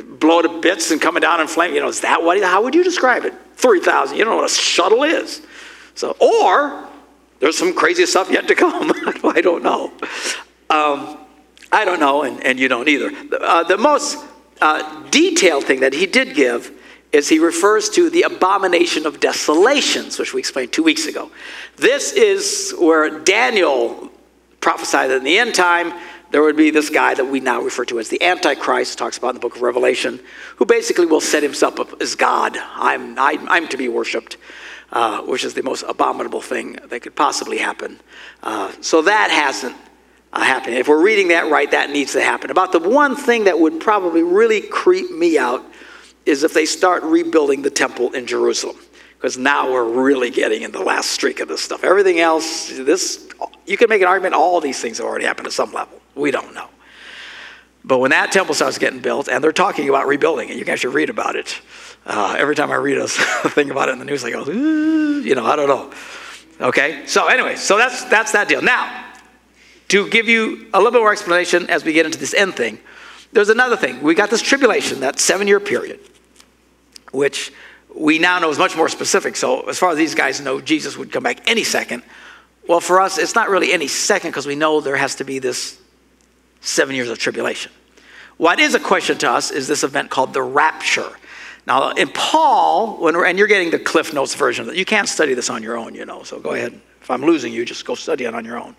blow 0.06 0.42
to 0.42 0.60
bits 0.60 0.90
and 0.90 1.00
coming 1.00 1.22
down 1.22 1.40
in 1.40 1.46
flame? 1.46 1.72
You 1.72 1.80
know, 1.80 1.88
is 1.88 2.02
that 2.02 2.22
what? 2.22 2.38
How 2.42 2.62
would 2.62 2.74
you 2.74 2.84
describe 2.84 3.24
it? 3.24 3.32
3,000. 3.56 4.18
You 4.18 4.22
don't 4.22 4.34
know 4.34 4.42
what 4.42 4.50
a 4.50 4.54
shuttle 4.54 5.02
is. 5.02 5.40
So, 5.94 6.14
or 6.20 6.86
there's 7.40 7.56
some 7.56 7.72
crazy 7.72 8.04
stuff 8.04 8.30
yet 8.30 8.48
to 8.48 8.54
come. 8.54 8.92
I 9.24 9.40
don't 9.40 9.62
know. 9.62 9.94
Um, 10.68 11.16
I 11.72 11.86
don't 11.86 12.00
know, 12.00 12.24
and, 12.24 12.44
and 12.44 12.60
you 12.60 12.68
don't 12.68 12.86
either. 12.86 13.10
Uh, 13.40 13.62
the 13.62 13.78
most 13.78 14.22
uh, 14.60 15.08
detailed 15.08 15.64
thing 15.64 15.80
that 15.80 15.94
he 15.94 16.04
did 16.04 16.34
give 16.34 16.70
is 17.12 17.30
he 17.30 17.38
refers 17.38 17.88
to 17.88 18.10
the 18.10 18.24
abomination 18.24 19.06
of 19.06 19.20
desolations, 19.20 20.18
which 20.18 20.34
we 20.34 20.40
explained 20.40 20.70
two 20.70 20.82
weeks 20.82 21.06
ago. 21.06 21.30
This 21.76 22.12
is 22.12 22.74
where 22.78 23.20
Daniel 23.20 24.11
prophesied 24.62 25.10
that 25.10 25.18
in 25.18 25.24
the 25.24 25.38
end 25.38 25.54
time, 25.54 25.92
there 26.30 26.42
would 26.42 26.56
be 26.56 26.70
this 26.70 26.88
guy 26.88 27.12
that 27.12 27.26
we 27.26 27.40
now 27.40 27.60
refer 27.60 27.84
to 27.84 27.98
as 27.98 28.08
the 28.08 28.22
Antichrist, 28.22 28.96
talks 28.96 29.18
about 29.18 29.30
in 29.30 29.34
the 29.34 29.40
book 29.40 29.56
of 29.56 29.60
Revelation, 29.60 30.18
who 30.56 30.64
basically 30.64 31.04
will 31.04 31.20
set 31.20 31.42
himself 31.42 31.78
up 31.78 32.00
as 32.00 32.14
God. 32.14 32.56
I'm, 32.56 33.18
I'm, 33.18 33.46
I'm 33.50 33.68
to 33.68 33.76
be 33.76 33.88
worshiped, 33.88 34.38
uh, 34.90 35.20
which 35.22 35.44
is 35.44 35.52
the 35.52 35.62
most 35.62 35.84
abominable 35.86 36.40
thing 36.40 36.78
that 36.88 37.00
could 37.00 37.14
possibly 37.14 37.58
happen. 37.58 38.00
Uh, 38.42 38.72
so 38.80 39.02
that 39.02 39.30
hasn't 39.30 39.76
uh, 40.32 40.42
happening. 40.42 40.78
If 40.78 40.88
we're 40.88 41.02
reading 41.02 41.28
that 41.28 41.50
right, 41.50 41.70
that 41.70 41.90
needs 41.90 42.12
to 42.12 42.22
happen. 42.22 42.50
About 42.50 42.72
the 42.72 42.80
one 42.80 43.14
thing 43.14 43.44
that 43.44 43.58
would 43.58 43.78
probably 43.80 44.22
really 44.22 44.62
creep 44.62 45.10
me 45.10 45.36
out 45.36 45.62
is 46.24 46.44
if 46.44 46.54
they 46.54 46.64
start 46.64 47.02
rebuilding 47.02 47.60
the 47.60 47.70
temple 47.70 48.12
in 48.12 48.26
Jerusalem. 48.26 48.76
Because 49.22 49.38
now 49.38 49.70
we're 49.70 49.84
really 49.84 50.30
getting 50.30 50.62
in 50.62 50.72
the 50.72 50.82
last 50.82 51.12
streak 51.12 51.38
of 51.38 51.46
this 51.46 51.60
stuff. 51.62 51.84
Everything 51.84 52.18
else, 52.18 52.70
this, 52.70 53.28
you 53.66 53.76
can 53.76 53.88
make 53.88 54.02
an 54.02 54.08
argument 54.08 54.34
all 54.34 54.60
these 54.60 54.80
things 54.80 54.98
have 54.98 55.06
already 55.06 55.26
happened 55.26 55.46
at 55.46 55.52
some 55.52 55.72
level. 55.72 56.02
We 56.16 56.32
don't 56.32 56.52
know. 56.56 56.66
But 57.84 57.98
when 57.98 58.10
that 58.10 58.32
temple 58.32 58.56
starts 58.56 58.78
getting 58.78 58.98
built, 58.98 59.28
and 59.28 59.42
they're 59.42 59.52
talking 59.52 59.88
about 59.88 60.08
rebuilding 60.08 60.48
it, 60.48 60.56
you 60.56 60.64
can 60.64 60.72
actually 60.72 60.96
read 60.96 61.08
about 61.08 61.36
it. 61.36 61.60
Uh, 62.04 62.34
every 62.36 62.56
time 62.56 62.72
I 62.72 62.74
read 62.74 62.98
a 62.98 63.06
thing 63.06 63.70
about 63.70 63.90
it 63.90 63.92
in 63.92 64.00
the 64.00 64.04
news, 64.04 64.24
I 64.24 64.32
go, 64.32 64.44
you 64.44 65.36
know, 65.36 65.46
I 65.46 65.54
don't 65.54 65.68
know. 65.68 65.92
Okay, 66.60 67.06
so 67.06 67.28
anyway, 67.28 67.54
so 67.54 67.78
that's 67.78 68.02
that's 68.06 68.32
that 68.32 68.48
deal. 68.48 68.60
Now, 68.60 69.04
to 69.86 70.08
give 70.10 70.28
you 70.28 70.66
a 70.74 70.78
little 70.78 70.90
bit 70.90 70.98
more 70.98 71.12
explanation 71.12 71.70
as 71.70 71.84
we 71.84 71.92
get 71.92 72.06
into 72.06 72.18
this 72.18 72.34
end 72.34 72.56
thing, 72.56 72.80
there's 73.32 73.50
another 73.50 73.76
thing. 73.76 74.02
We 74.02 74.16
got 74.16 74.30
this 74.30 74.42
tribulation, 74.42 74.98
that 74.98 75.20
seven 75.20 75.46
year 75.46 75.60
period, 75.60 76.00
which 77.12 77.52
we 77.94 78.18
now 78.18 78.38
know 78.38 78.50
is 78.50 78.58
much 78.58 78.76
more 78.76 78.88
specific. 78.88 79.36
So, 79.36 79.62
as 79.68 79.78
far 79.78 79.90
as 79.90 79.96
these 79.96 80.14
guys 80.14 80.40
know, 80.40 80.60
Jesus 80.60 80.96
would 80.96 81.12
come 81.12 81.22
back 81.22 81.48
any 81.48 81.64
second. 81.64 82.02
Well, 82.66 82.80
for 82.80 83.00
us, 83.00 83.18
it's 83.18 83.34
not 83.34 83.48
really 83.48 83.72
any 83.72 83.88
second 83.88 84.30
because 84.30 84.46
we 84.46 84.54
know 84.54 84.80
there 84.80 84.96
has 84.96 85.16
to 85.16 85.24
be 85.24 85.38
this 85.38 85.80
seven 86.60 86.94
years 86.94 87.10
of 87.10 87.18
tribulation. 87.18 87.72
What 88.36 88.60
is 88.60 88.74
a 88.74 88.80
question 88.80 89.18
to 89.18 89.30
us 89.30 89.50
is 89.50 89.68
this 89.68 89.84
event 89.84 90.10
called 90.10 90.32
the 90.32 90.42
rapture. 90.42 91.10
Now, 91.66 91.90
in 91.90 92.08
Paul, 92.08 92.98
when 93.00 93.14
and 93.16 93.38
you're 93.38 93.46
getting 93.46 93.70
the 93.70 93.78
Cliff 93.78 94.12
Notes 94.12 94.34
version 94.34 94.66
of 94.66 94.74
it, 94.74 94.78
you 94.78 94.84
can't 94.84 95.08
study 95.08 95.34
this 95.34 95.50
on 95.50 95.62
your 95.62 95.76
own, 95.76 95.94
you 95.94 96.04
know, 96.04 96.22
so 96.22 96.40
go 96.40 96.50
ahead. 96.50 96.80
If 97.00 97.10
I'm 97.10 97.22
losing 97.22 97.52
you, 97.52 97.64
just 97.64 97.84
go 97.84 97.94
study 97.94 98.24
it 98.24 98.34
on 98.34 98.44
your 98.44 98.58
own 98.58 98.74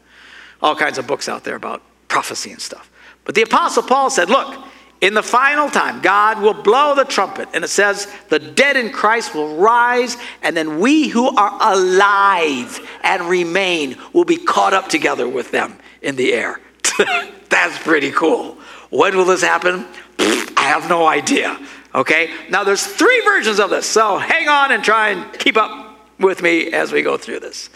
all 0.63 0.75
kinds 0.75 0.97
of 0.97 1.05
books 1.05 1.27
out 1.27 1.43
there 1.43 1.55
about 1.55 1.83
prophecy 2.07 2.51
and 2.51 2.61
stuff. 2.61 2.89
But 3.25 3.35
the 3.35 3.41
Apostle 3.43 3.83
Paul 3.83 4.09
said, 4.09 4.29
Look, 4.29 4.65
in 5.03 5.13
the 5.13 5.21
final 5.21 5.69
time, 5.69 6.01
God 6.01 6.41
will 6.41 6.53
blow 6.53 6.95
the 6.95 7.03
trumpet, 7.03 7.49
and 7.53 7.61
it 7.61 7.67
says, 7.67 8.07
The 8.29 8.39
dead 8.39 8.77
in 8.77 8.89
Christ 8.89 9.35
will 9.35 9.57
rise, 9.57 10.15
and 10.41 10.55
then 10.55 10.79
we 10.79 11.09
who 11.09 11.27
are 11.35 11.57
alive 11.59 12.79
and 13.03 13.23
remain 13.23 13.97
will 14.13 14.23
be 14.23 14.37
caught 14.37 14.73
up 14.73 14.87
together 14.87 15.27
with 15.27 15.51
them 15.51 15.77
in 16.01 16.15
the 16.15 16.31
air. 16.31 16.61
That's 17.49 17.77
pretty 17.79 18.11
cool. 18.11 18.57
When 18.91 19.17
will 19.17 19.25
this 19.25 19.43
happen? 19.43 19.85
I 20.19 20.53
have 20.61 20.87
no 20.87 21.05
idea. 21.05 21.59
Okay? 21.93 22.31
Now, 22.49 22.63
there's 22.63 22.87
three 22.87 23.19
versions 23.25 23.59
of 23.59 23.71
this, 23.71 23.85
so 23.85 24.17
hang 24.17 24.47
on 24.47 24.71
and 24.71 24.81
try 24.85 25.09
and 25.09 25.37
keep 25.37 25.57
up 25.57 25.99
with 26.17 26.41
me 26.41 26.71
as 26.71 26.93
we 26.93 27.01
go 27.01 27.17
through 27.17 27.41
this 27.41 27.69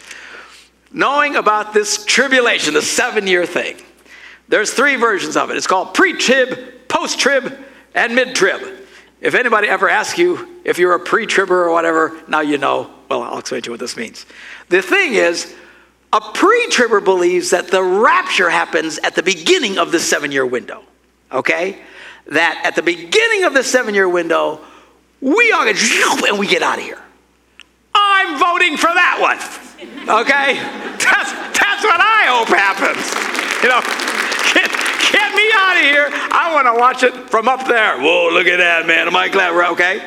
knowing 0.90 1.36
about 1.36 1.74
this 1.74 2.02
tribulation, 2.06 2.72
the 2.72 2.80
seven 2.80 3.26
year 3.26 3.44
thing. 3.44 3.76
There's 4.48 4.72
three 4.72 4.96
versions 4.96 5.36
of 5.36 5.50
it. 5.50 5.58
It's 5.58 5.66
called 5.66 5.92
pre 5.92 6.14
trib, 6.14 6.77
post 6.98 7.18
trib, 7.18 7.56
and 7.94 8.14
mid 8.14 8.34
trib. 8.34 8.60
If 9.20 9.34
anybody 9.34 9.68
ever 9.68 9.88
asks 9.88 10.18
you 10.18 10.60
if 10.64 10.78
you're 10.78 10.94
a 10.94 11.00
pre 11.00 11.26
tribber 11.26 11.64
or 11.64 11.72
whatever, 11.72 12.20
now 12.28 12.40
you 12.40 12.58
know. 12.58 12.90
Well, 13.08 13.22
I'll 13.22 13.38
explain 13.38 13.62
to 13.62 13.66
you 13.66 13.72
what 13.72 13.80
this 13.80 13.96
means. 13.96 14.26
The 14.68 14.82
thing 14.82 15.14
is, 15.14 15.54
a 16.12 16.20
pre 16.20 16.66
tribber 16.68 17.00
believes 17.00 17.50
that 17.50 17.68
the 17.68 17.82
rapture 17.82 18.50
happens 18.50 18.98
at 18.98 19.14
the 19.14 19.22
beginning 19.22 19.78
of 19.78 19.92
the 19.92 19.98
seven 19.98 20.32
year 20.32 20.46
window. 20.46 20.82
Okay? 21.32 21.78
That 22.26 22.60
at 22.64 22.74
the 22.74 22.82
beginning 22.82 23.44
of 23.44 23.54
the 23.54 23.62
seven 23.62 23.94
year 23.94 24.08
window, 24.08 24.60
we 25.20 25.52
all 25.52 25.64
get 25.64 25.76
and 26.28 26.38
we 26.38 26.46
get 26.46 26.62
out 26.62 26.78
of 26.78 26.84
here. 26.84 27.02
I'm 27.94 28.38
voting 28.38 28.76
for 28.76 28.92
that 28.92 29.18
one. 29.20 29.38
Okay? 30.20 30.54
That's, 30.98 31.32
that's 31.58 31.84
what 31.84 32.00
I 32.00 32.26
hope 32.26 32.48
happens. 32.48 33.27
Get, 35.10 35.34
me 35.34 35.50
out 35.54 35.76
of 35.76 35.82
here. 35.82 36.08
I 36.10 36.52
want 36.54 36.66
to 36.66 36.78
watch 36.78 37.02
it 37.02 37.30
from 37.30 37.48
up 37.48 37.66
there. 37.66 37.98
Whoa, 37.98 38.30
look 38.32 38.46
at 38.46 38.58
that, 38.58 38.86
man. 38.86 39.06
Am 39.06 39.16
I 39.16 39.28
glad 39.28 39.54
we're 39.54 39.66
okay? 39.72 40.02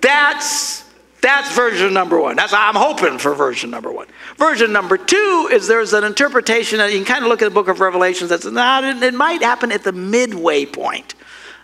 That's 0.00 0.82
that's 1.22 1.54
version 1.54 1.94
number 1.94 2.20
one. 2.20 2.34
That's 2.34 2.52
I'm 2.52 2.74
hoping 2.74 3.18
for 3.18 3.32
version 3.34 3.70
number 3.70 3.92
one. 3.92 4.08
Version 4.36 4.72
number 4.72 4.98
two 4.98 5.48
is 5.52 5.68
there's 5.68 5.92
an 5.92 6.02
interpretation 6.02 6.78
that 6.78 6.90
you 6.92 6.98
can 6.98 7.06
kind 7.06 7.24
of 7.24 7.30
look 7.30 7.40
at 7.42 7.44
the 7.44 7.54
book 7.54 7.68
of 7.68 7.78
Revelations 7.78 8.30
that 8.30 8.42
says, 8.42 8.52
nah, 8.52 8.80
it 8.82 9.14
might 9.14 9.40
happen 9.40 9.70
at 9.70 9.84
the 9.84 9.92
midway 9.92 10.66
point. 10.66 11.14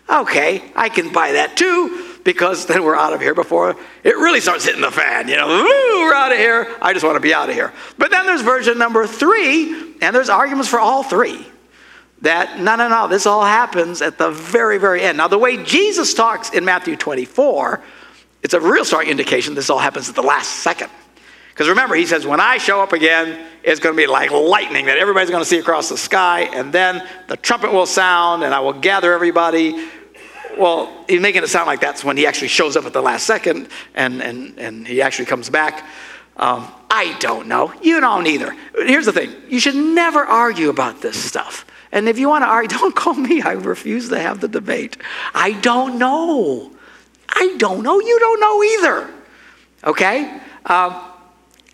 Okay, 0.09 0.63
I 0.77 0.89
can 0.89 1.13
buy 1.13 1.33
that 1.33 1.57
too 1.57 2.19
because 2.25 2.67
then 2.67 2.85
we're 2.85 2.97
out 2.97 3.13
of 3.13 3.21
here 3.21 3.35
before 3.35 3.77
it 4.05 4.17
really 4.17 4.41
starts 4.41 4.65
hitting 4.65 4.81
the 4.81 4.91
fan. 4.91 5.29
You 5.29 5.37
know, 5.37 5.49
we're 5.49 6.15
out 6.15 6.31
of 6.31 6.39
here. 6.39 6.69
I 6.81 6.93
just 6.93 7.05
want 7.05 7.17
to 7.17 7.21
be 7.21 7.35
out 7.35 7.49
of 7.49 7.55
here. 7.55 7.73
But 7.99 8.11
then 8.11 8.27
there's 8.27 8.43
version 8.43 8.79
number 8.79 9.07
three, 9.07 9.97
and 10.01 10.15
there's 10.15 10.29
arguments 10.29 10.69
for 10.69 10.79
all 10.79 11.03
three. 11.03 11.47
That 12.23 12.59
no, 12.59 12.75
no, 12.77 12.89
no, 12.89 13.07
this 13.07 13.27
all 13.27 13.45
happens 13.45 14.03
at 14.03 14.19
the 14.19 14.31
very, 14.31 14.79
very 14.79 15.03
end. 15.03 15.19
Now, 15.19 15.29
the 15.29 15.39
way 15.39 15.63
Jesus 15.63 16.15
talks 16.15 16.51
in 16.51 16.65
Matthew 16.65 16.97
24, 16.97 17.83
it's 18.43 18.55
a 18.55 18.61
real 18.61 18.85
strong 18.85 19.07
indication 19.07 19.55
this 19.55 19.71
all 19.71 19.79
happens 19.79 20.09
at 20.09 20.15
the 20.15 20.23
last 20.23 20.57
second. 20.57 20.91
Because 21.51 21.69
remember, 21.69 21.97
he 21.97 22.07
says, 22.07 22.27
when 22.27 22.41
I 22.41 22.59
show 22.59 22.81
up 22.81 22.93
again, 22.93 23.47
it's 23.65 23.81
going 23.81 23.95
to 23.95 23.97
be 23.97 24.07
like 24.07 24.31
lightning 24.31 24.87
that 24.87 24.99
everybody's 24.99 25.31
going 25.31 25.43
to 25.43 25.49
see 25.49 25.59
across 25.59 25.89
the 25.89 25.97
sky, 25.97 26.43
and 26.43 26.73
then 26.73 27.07
the 27.27 27.37
trumpet 27.37 27.73
will 27.73 27.87
sound, 27.87 28.45
and 28.45 28.55
I 28.55 28.61
will 28.61 28.75
gather 28.75 29.13
everybody. 29.13 29.89
Well, 30.57 31.05
he's 31.09 31.21
making 31.21 31.43
it 31.43 31.49
sound 31.49 31.67
like 31.67 31.81
that's 31.81 32.05
when 32.05 32.17
he 32.17 32.27
actually 32.27 32.49
shows 32.49 32.77
up 32.77 32.85
at 32.85 32.93
the 32.93 33.03
last 33.03 33.27
second 33.27 33.69
and, 33.95 34.21
and, 34.21 34.59
and 34.59 34.87
he 34.87 35.03
actually 35.03 35.27
comes 35.27 35.49
back. 35.51 35.85
Um, 36.37 36.69
I 36.91 37.17
don't 37.19 37.47
know. 37.47 37.73
You 37.83 38.01
don't 38.01 38.27
either. 38.27 38.57
Here's 38.75 39.07
the 39.07 39.13
thing 39.13 39.35
you 39.49 39.61
should 39.61 39.77
never 39.77 40.25
argue 40.25 40.69
about 40.69 41.01
this 41.01 41.17
stuff. 41.17 41.65
And 41.93 42.09
if 42.09 42.19
you 42.19 42.29
want 42.29 42.43
to 42.43 42.49
argue, 42.49 42.69
don't 42.79 42.95
call 42.95 43.15
me. 43.15 43.43
I 43.43 43.53
refuse 43.53 44.09
to 44.11 44.19
have 44.19 44.41
the 44.41 44.49
debate. 44.49 44.97
I 45.35 45.53
don't 45.53 45.99
know. 45.99 46.73
I 47.29 47.55
don't 47.59 47.83
know. 47.83 48.01
You 48.01 48.19
don't 48.19 48.41
know 48.41 48.63
either. 48.65 49.15
Okay? 49.85 50.41
Um, 50.67 51.01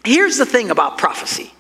here's 0.05 0.37
the 0.37 0.47
thing 0.47 0.71
about 0.71 0.99
prophecy 0.99 1.53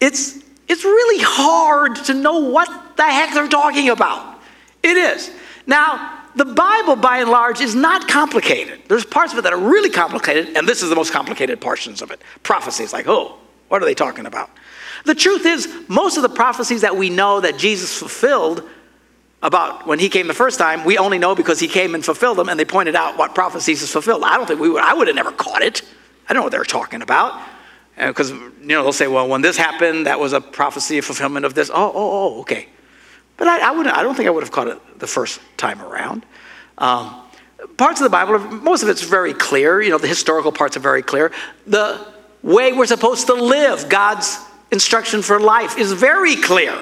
it's, 0.00 0.38
it's 0.68 0.84
really 0.84 1.22
hard 1.24 1.96
to 2.06 2.14
know 2.14 2.40
what 2.40 2.96
the 2.96 3.04
heck 3.04 3.34
they're 3.34 3.46
talking 3.46 3.88
about. 3.88 4.40
It 4.82 4.96
is. 4.96 5.30
Now, 5.66 6.22
the 6.34 6.44
Bible, 6.44 6.96
by 6.96 7.18
and 7.18 7.30
large, 7.30 7.60
is 7.60 7.74
not 7.74 8.08
complicated. 8.08 8.80
There's 8.88 9.04
parts 9.04 9.32
of 9.32 9.38
it 9.38 9.42
that 9.42 9.52
are 9.52 9.60
really 9.60 9.90
complicated, 9.90 10.56
and 10.56 10.66
this 10.66 10.82
is 10.82 10.88
the 10.88 10.96
most 10.96 11.12
complicated 11.12 11.60
portions 11.60 12.02
of 12.02 12.10
it. 12.10 12.20
Prophecy 12.42 12.82
is 12.82 12.92
like, 12.92 13.06
oh, 13.06 13.38
what 13.68 13.82
are 13.82 13.84
they 13.84 13.94
talking 13.94 14.26
about? 14.26 14.50
The 15.04 15.14
truth 15.14 15.46
is, 15.46 15.68
most 15.88 16.16
of 16.16 16.22
the 16.22 16.28
prophecies 16.28 16.82
that 16.82 16.96
we 16.96 17.10
know 17.10 17.40
that 17.40 17.58
Jesus 17.58 17.96
fulfilled 17.96 18.68
about 19.42 19.86
when 19.86 19.98
he 19.98 20.08
came 20.08 20.28
the 20.28 20.34
first 20.34 20.58
time, 20.58 20.84
we 20.84 20.98
only 20.98 21.18
know 21.18 21.34
because 21.34 21.58
he 21.58 21.66
came 21.66 21.94
and 21.94 22.04
fulfilled 22.04 22.38
them, 22.38 22.48
and 22.48 22.58
they 22.58 22.64
pointed 22.64 22.94
out 22.94 23.18
what 23.18 23.34
prophecies 23.34 23.82
is 23.82 23.90
fulfilled. 23.90 24.22
I 24.24 24.36
don't 24.36 24.46
think 24.46 24.60
we 24.60 24.68
would, 24.68 24.82
I 24.82 24.94
would 24.94 25.08
have 25.08 25.16
never 25.16 25.32
caught 25.32 25.62
it. 25.62 25.82
I 26.28 26.32
don't 26.32 26.40
know 26.40 26.44
what 26.44 26.52
they're 26.52 26.64
talking 26.64 27.02
about. 27.02 27.40
Because, 27.96 28.30
you 28.30 28.52
know, 28.60 28.82
they'll 28.82 28.92
say, 28.92 29.06
well, 29.06 29.28
when 29.28 29.42
this 29.42 29.56
happened, 29.56 30.06
that 30.06 30.18
was 30.18 30.32
a 30.32 30.40
prophecy, 30.40 30.98
a 30.98 31.02
fulfillment 31.02 31.44
of 31.44 31.54
this. 31.54 31.68
Oh, 31.68 31.74
oh, 31.74 31.92
oh, 31.94 32.40
okay. 32.40 32.68
But 33.36 33.48
I, 33.48 33.68
I, 33.68 33.70
wouldn't, 33.72 33.94
I 33.94 34.02
don't 34.02 34.14
think 34.14 34.28
I 34.28 34.30
would 34.30 34.42
have 34.42 34.52
caught 34.52 34.68
it 34.68 34.78
the 34.98 35.06
first 35.06 35.40
time 35.56 35.82
around. 35.82 36.24
Um, 36.78 37.22
parts 37.76 38.00
of 38.00 38.04
the 38.04 38.10
Bible, 38.10 38.38
most 38.38 38.82
of 38.82 38.88
it's 38.88 39.02
very 39.02 39.34
clear. 39.34 39.82
You 39.82 39.90
know, 39.90 39.98
the 39.98 40.08
historical 40.08 40.52
parts 40.52 40.76
are 40.76 40.80
very 40.80 41.02
clear. 41.02 41.32
The 41.66 42.06
way 42.42 42.72
we're 42.72 42.86
supposed 42.86 43.26
to 43.26 43.34
live, 43.34 43.88
God's 43.88 44.38
instruction 44.72 45.22
for 45.22 45.38
life, 45.38 45.78
is 45.78 45.92
very 45.92 46.36
clear. 46.36 46.76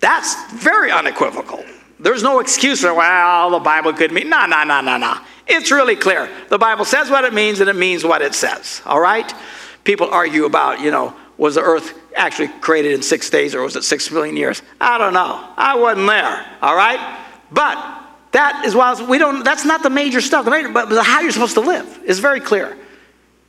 That's 0.00 0.52
very 0.52 0.92
unequivocal. 0.92 1.64
There's 1.98 2.22
no 2.22 2.40
excuse 2.40 2.82
for, 2.82 2.92
well, 2.92 3.50
the 3.50 3.58
Bible 3.58 3.92
could 3.94 4.12
mean. 4.12 4.28
No, 4.28 4.46
no, 4.46 4.62
no, 4.62 4.80
no, 4.80 4.98
no. 4.98 5.16
It's 5.46 5.70
really 5.70 5.96
clear. 5.96 6.28
The 6.50 6.58
Bible 6.58 6.84
says 6.84 7.10
what 7.10 7.24
it 7.24 7.32
means 7.32 7.60
and 7.60 7.70
it 7.70 7.76
means 7.76 8.04
what 8.04 8.22
it 8.22 8.34
says. 8.34 8.82
All 8.84 9.00
right? 9.00 9.32
People 9.84 10.08
argue 10.10 10.44
about, 10.44 10.80
you 10.80 10.90
know, 10.90 11.14
was 11.38 11.54
the 11.56 11.62
earth 11.62 11.98
actually 12.14 12.48
created 12.60 12.92
in 12.92 13.02
six 13.02 13.28
days 13.30 13.54
or 13.54 13.62
was 13.62 13.76
it 13.76 13.84
six 13.84 14.10
million 14.10 14.36
years? 14.36 14.62
I 14.80 14.98
don't 14.98 15.14
know. 15.14 15.48
I 15.56 15.76
wasn't 15.76 16.08
there. 16.08 16.46
All 16.62 16.76
right? 16.76 17.18
But 17.50 18.02
that 18.32 18.64
is 18.66 18.74
why 18.74 19.00
we 19.08 19.18
don't, 19.18 19.44
that's 19.44 19.64
not 19.64 19.82
the 19.82 19.90
major 19.90 20.20
stuff. 20.20 20.44
The 20.44 20.50
major, 20.50 20.68
but 20.68 20.88
how 21.04 21.20
you're 21.20 21.32
supposed 21.32 21.54
to 21.54 21.60
live 21.60 22.00
is 22.04 22.18
very 22.18 22.40
clear. 22.40 22.76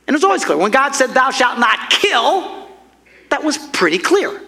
And 0.06 0.14
it's 0.14 0.24
always 0.24 0.44
clear. 0.44 0.56
When 0.56 0.70
God 0.70 0.92
said, 0.92 1.08
Thou 1.08 1.30
shalt 1.30 1.58
not 1.58 1.90
kill, 1.90 2.55
was 3.46 3.56
pretty 3.56 3.98
clear. 3.98 4.40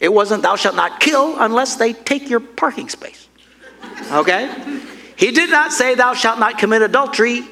It 0.00 0.12
wasn't, 0.12 0.42
Thou 0.42 0.56
shalt 0.56 0.74
not 0.74 1.00
kill 1.00 1.38
unless 1.38 1.76
they 1.76 1.92
take 1.92 2.30
your 2.30 2.40
parking 2.40 2.88
space. 2.88 3.28
Okay? 4.10 4.80
He 5.16 5.30
did 5.30 5.50
not 5.50 5.72
say, 5.72 5.94
Thou 5.94 6.14
shalt 6.14 6.38
not 6.38 6.58
commit 6.58 6.82
adultery 6.82 7.42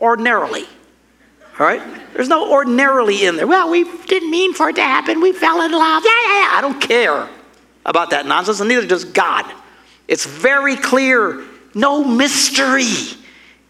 ordinarily. 0.00 0.64
All 1.58 1.66
right? 1.66 1.82
There's 2.14 2.28
no 2.28 2.50
ordinarily 2.50 3.24
in 3.26 3.36
there. 3.36 3.46
Well, 3.46 3.70
we 3.70 3.84
didn't 4.06 4.30
mean 4.30 4.54
for 4.54 4.70
it 4.70 4.76
to 4.76 4.82
happen. 4.82 5.20
We 5.20 5.32
fell 5.32 5.60
in 5.62 5.72
love. 5.72 6.02
Yeah, 6.04 6.10
yeah, 6.10 6.38
yeah. 6.40 6.48
I 6.52 6.58
don't 6.62 6.80
care 6.80 7.28
about 7.84 8.10
that 8.10 8.26
nonsense, 8.26 8.60
and 8.60 8.68
neither 8.68 8.86
does 8.86 9.04
God. 9.04 9.44
It's 10.08 10.24
very 10.24 10.76
clear. 10.76 11.44
No 11.74 12.02
mystery 12.02 13.18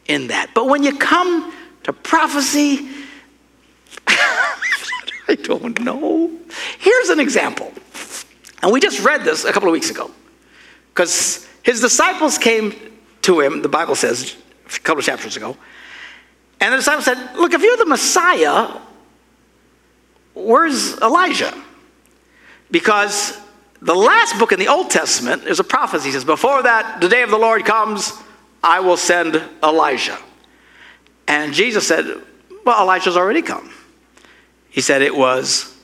in 0.07 0.29
that. 0.29 0.53
But 0.55 0.69
when 0.69 0.83
you 0.83 0.97
come 0.97 1.53
to 1.83 1.93
prophecy, 1.93 2.89
I 5.31 5.37
don't 5.37 5.81
know. 5.81 6.29
Here's 6.79 7.09
an 7.09 7.21
example. 7.21 7.73
And 8.63 8.73
we 8.73 8.81
just 8.81 9.05
read 9.05 9.23
this 9.23 9.45
a 9.45 9.53
couple 9.53 9.69
of 9.69 9.73
weeks 9.73 9.91
ago. 9.91 10.11
Because 10.93 11.47
his 11.63 11.81
disciples 11.81 12.37
came 12.37 12.75
to 13.23 13.41
him, 13.41 13.63
the 13.63 13.69
Bible 13.69 13.95
says, 13.95 14.37
a 14.67 14.81
couple 14.81 14.99
of 14.99 15.05
chapters 15.05 15.37
ago. 15.37 15.57
And 16.61 16.73
the 16.73 16.79
disciples 16.79 17.05
said, 17.05 17.37
Look, 17.37 17.53
if 17.53 17.63
you're 17.63 17.77
the 17.77 17.87
Messiah, 17.87 18.77
where's 20.35 20.99
Elijah? 20.99 21.55
Because 22.73 23.39
the 23.81 23.95
last 23.95 24.39
book 24.39 24.51
in 24.51 24.59
the 24.59 24.69
Old 24.69 24.91
Testament 24.91 25.45
is 25.45 25.61
a 25.61 25.65
prophecy. 25.65 26.11
Says, 26.11 26.25
Before 26.25 26.63
that, 26.63 27.01
the 27.01 27.09
day 27.09 27.23
of 27.23 27.31
the 27.31 27.39
Lord 27.39 27.65
comes, 27.65 28.13
I 28.65 28.81
will 28.81 28.97
send 28.97 29.41
Elijah. 29.63 30.19
And 31.29 31.55
Jesus 31.55 31.87
said, 31.87 32.05
Well, 32.65 32.83
Elijah's 32.83 33.17
already 33.17 33.43
come. 33.43 33.71
He 34.71 34.81
said 34.81 35.03
it 35.03 35.15
was 35.15 35.77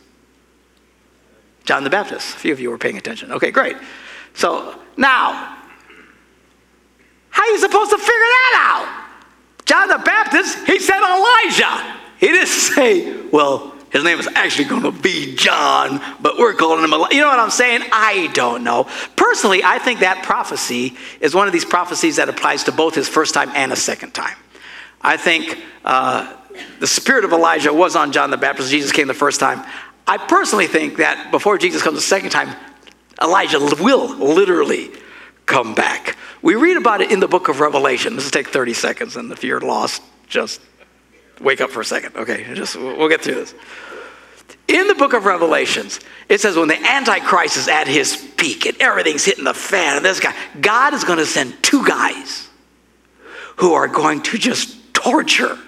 John 1.65 1.85
the 1.85 1.91
Baptist. 1.91 2.37
A 2.37 2.39
few 2.39 2.53
of 2.53 2.61
you 2.61 2.71
were 2.71 2.79
paying 2.79 2.97
attention. 2.97 3.33
Okay, 3.33 3.51
great. 3.51 3.77
So 4.35 4.79
now, 4.97 5.57
how 7.31 7.43
are 7.43 7.51
you 7.51 7.59
supposed 7.59 7.91
to 7.91 7.99
figure 7.99 8.13
that 8.13 8.55
out? 8.57 9.07
John 9.67 9.89
the 9.89 9.99
Baptist, 9.99 10.65
he 10.67 10.79
said 10.79 11.01
Elijah. 11.01 11.97
He 12.19 12.29
didn't 12.29 12.47
say, 12.49 13.27
well, 13.27 13.75
his 13.91 14.05
name 14.05 14.19
is 14.19 14.29
actually 14.35 14.65
going 14.65 14.83
to 14.83 14.93
be 14.93 15.35
John, 15.37 16.01
but 16.21 16.39
we're 16.39 16.55
calling 16.55 16.85
him 16.85 16.93
Elijah. 16.93 17.15
You 17.15 17.23
know 17.23 17.29
what 17.29 17.39
I'm 17.39 17.51
saying? 17.51 17.83
I 17.93 18.31
don't 18.35 18.63
know. 18.63 18.89
Personally, 19.17 19.63
I 19.65 19.79
think 19.79 20.01
that 20.01 20.23
prophecy 20.23 20.97
is 21.21 21.35
one 21.35 21.47
of 21.47 21.53
these 21.53 21.65
prophecies 21.65 22.17
that 22.17 22.29
applies 22.29 22.65
to 22.65 22.73
both 22.73 22.95
his 22.95 23.09
first 23.09 23.35
time 23.35 23.51
and 23.55 23.73
a 23.73 23.77
second 23.77 24.13
time. 24.13 24.37
I 25.01 25.17
think 25.17 25.59
uh, 25.85 26.33
the 26.81 26.87
spirit 26.87 27.25
of 27.25 27.33
Elijah 27.33 27.73
was 27.73 27.97
on 27.97 28.13
John 28.13 28.31
the 28.31 28.37
Baptist. 28.37 28.71
Jesus 28.71 28.93
came 28.93 29.09
the 29.09 29.15
first 29.15 29.41
time. 29.41 29.65
I 30.07 30.19
personally 30.19 30.67
think 30.67 30.99
that 30.99 31.31
before 31.31 31.59
Jesus 31.59 31.83
comes 31.83 31.97
the 31.97 32.03
second 32.03 32.31
time, 32.31 32.55
Elijah 33.23 33.59
will 33.59 34.09
literally 34.17 34.91
come 35.47 35.75
back. 35.75 36.17
We 36.43 36.55
read 36.55 36.77
about 36.77 37.01
it 37.01 37.11
in 37.11 37.21
the 37.21 37.29
book 37.29 37.49
of 37.49 37.61
Revelation. 37.61 38.15
This 38.15 38.25
will 38.25 38.31
take 38.31 38.49
30 38.49 38.75
seconds, 38.75 39.17
and 39.17 39.33
if 39.33 39.43
you're 39.43 39.61
lost, 39.61 40.03
just 40.29 40.61
wake 41.41 41.61
up 41.61 41.71
for 41.71 41.81
a 41.81 41.85
second. 41.85 42.17
Okay, 42.17 42.55
just 42.55 42.77
we'll 42.77 43.09
get 43.09 43.23
through 43.23 43.37
this. 43.37 43.55
In 44.69 44.89
the 44.89 44.95
book 44.95 45.13
of 45.13 45.25
Revelations, 45.25 46.01
it 46.29 46.41
says 46.41 46.57
when 46.57 46.69
the 46.69 46.77
Antichrist 46.77 47.57
is 47.57 47.69
at 47.69 47.87
his 47.87 48.17
peak 48.37 48.67
and 48.67 48.77
everything's 48.81 49.25
hitting 49.25 49.45
the 49.45 49.55
fan, 49.55 49.97
and 49.97 50.05
this 50.05 50.21
guy, 50.21 50.35
God 50.61 50.93
is 50.93 51.05
going 51.05 51.19
to 51.19 51.27
send 51.27 51.63
two 51.63 51.87
guys 51.87 52.49
who 53.57 53.75
are 53.75 53.89
going 53.89 54.23
to 54.23 54.39
just 54.39 54.93
torture 54.93 55.59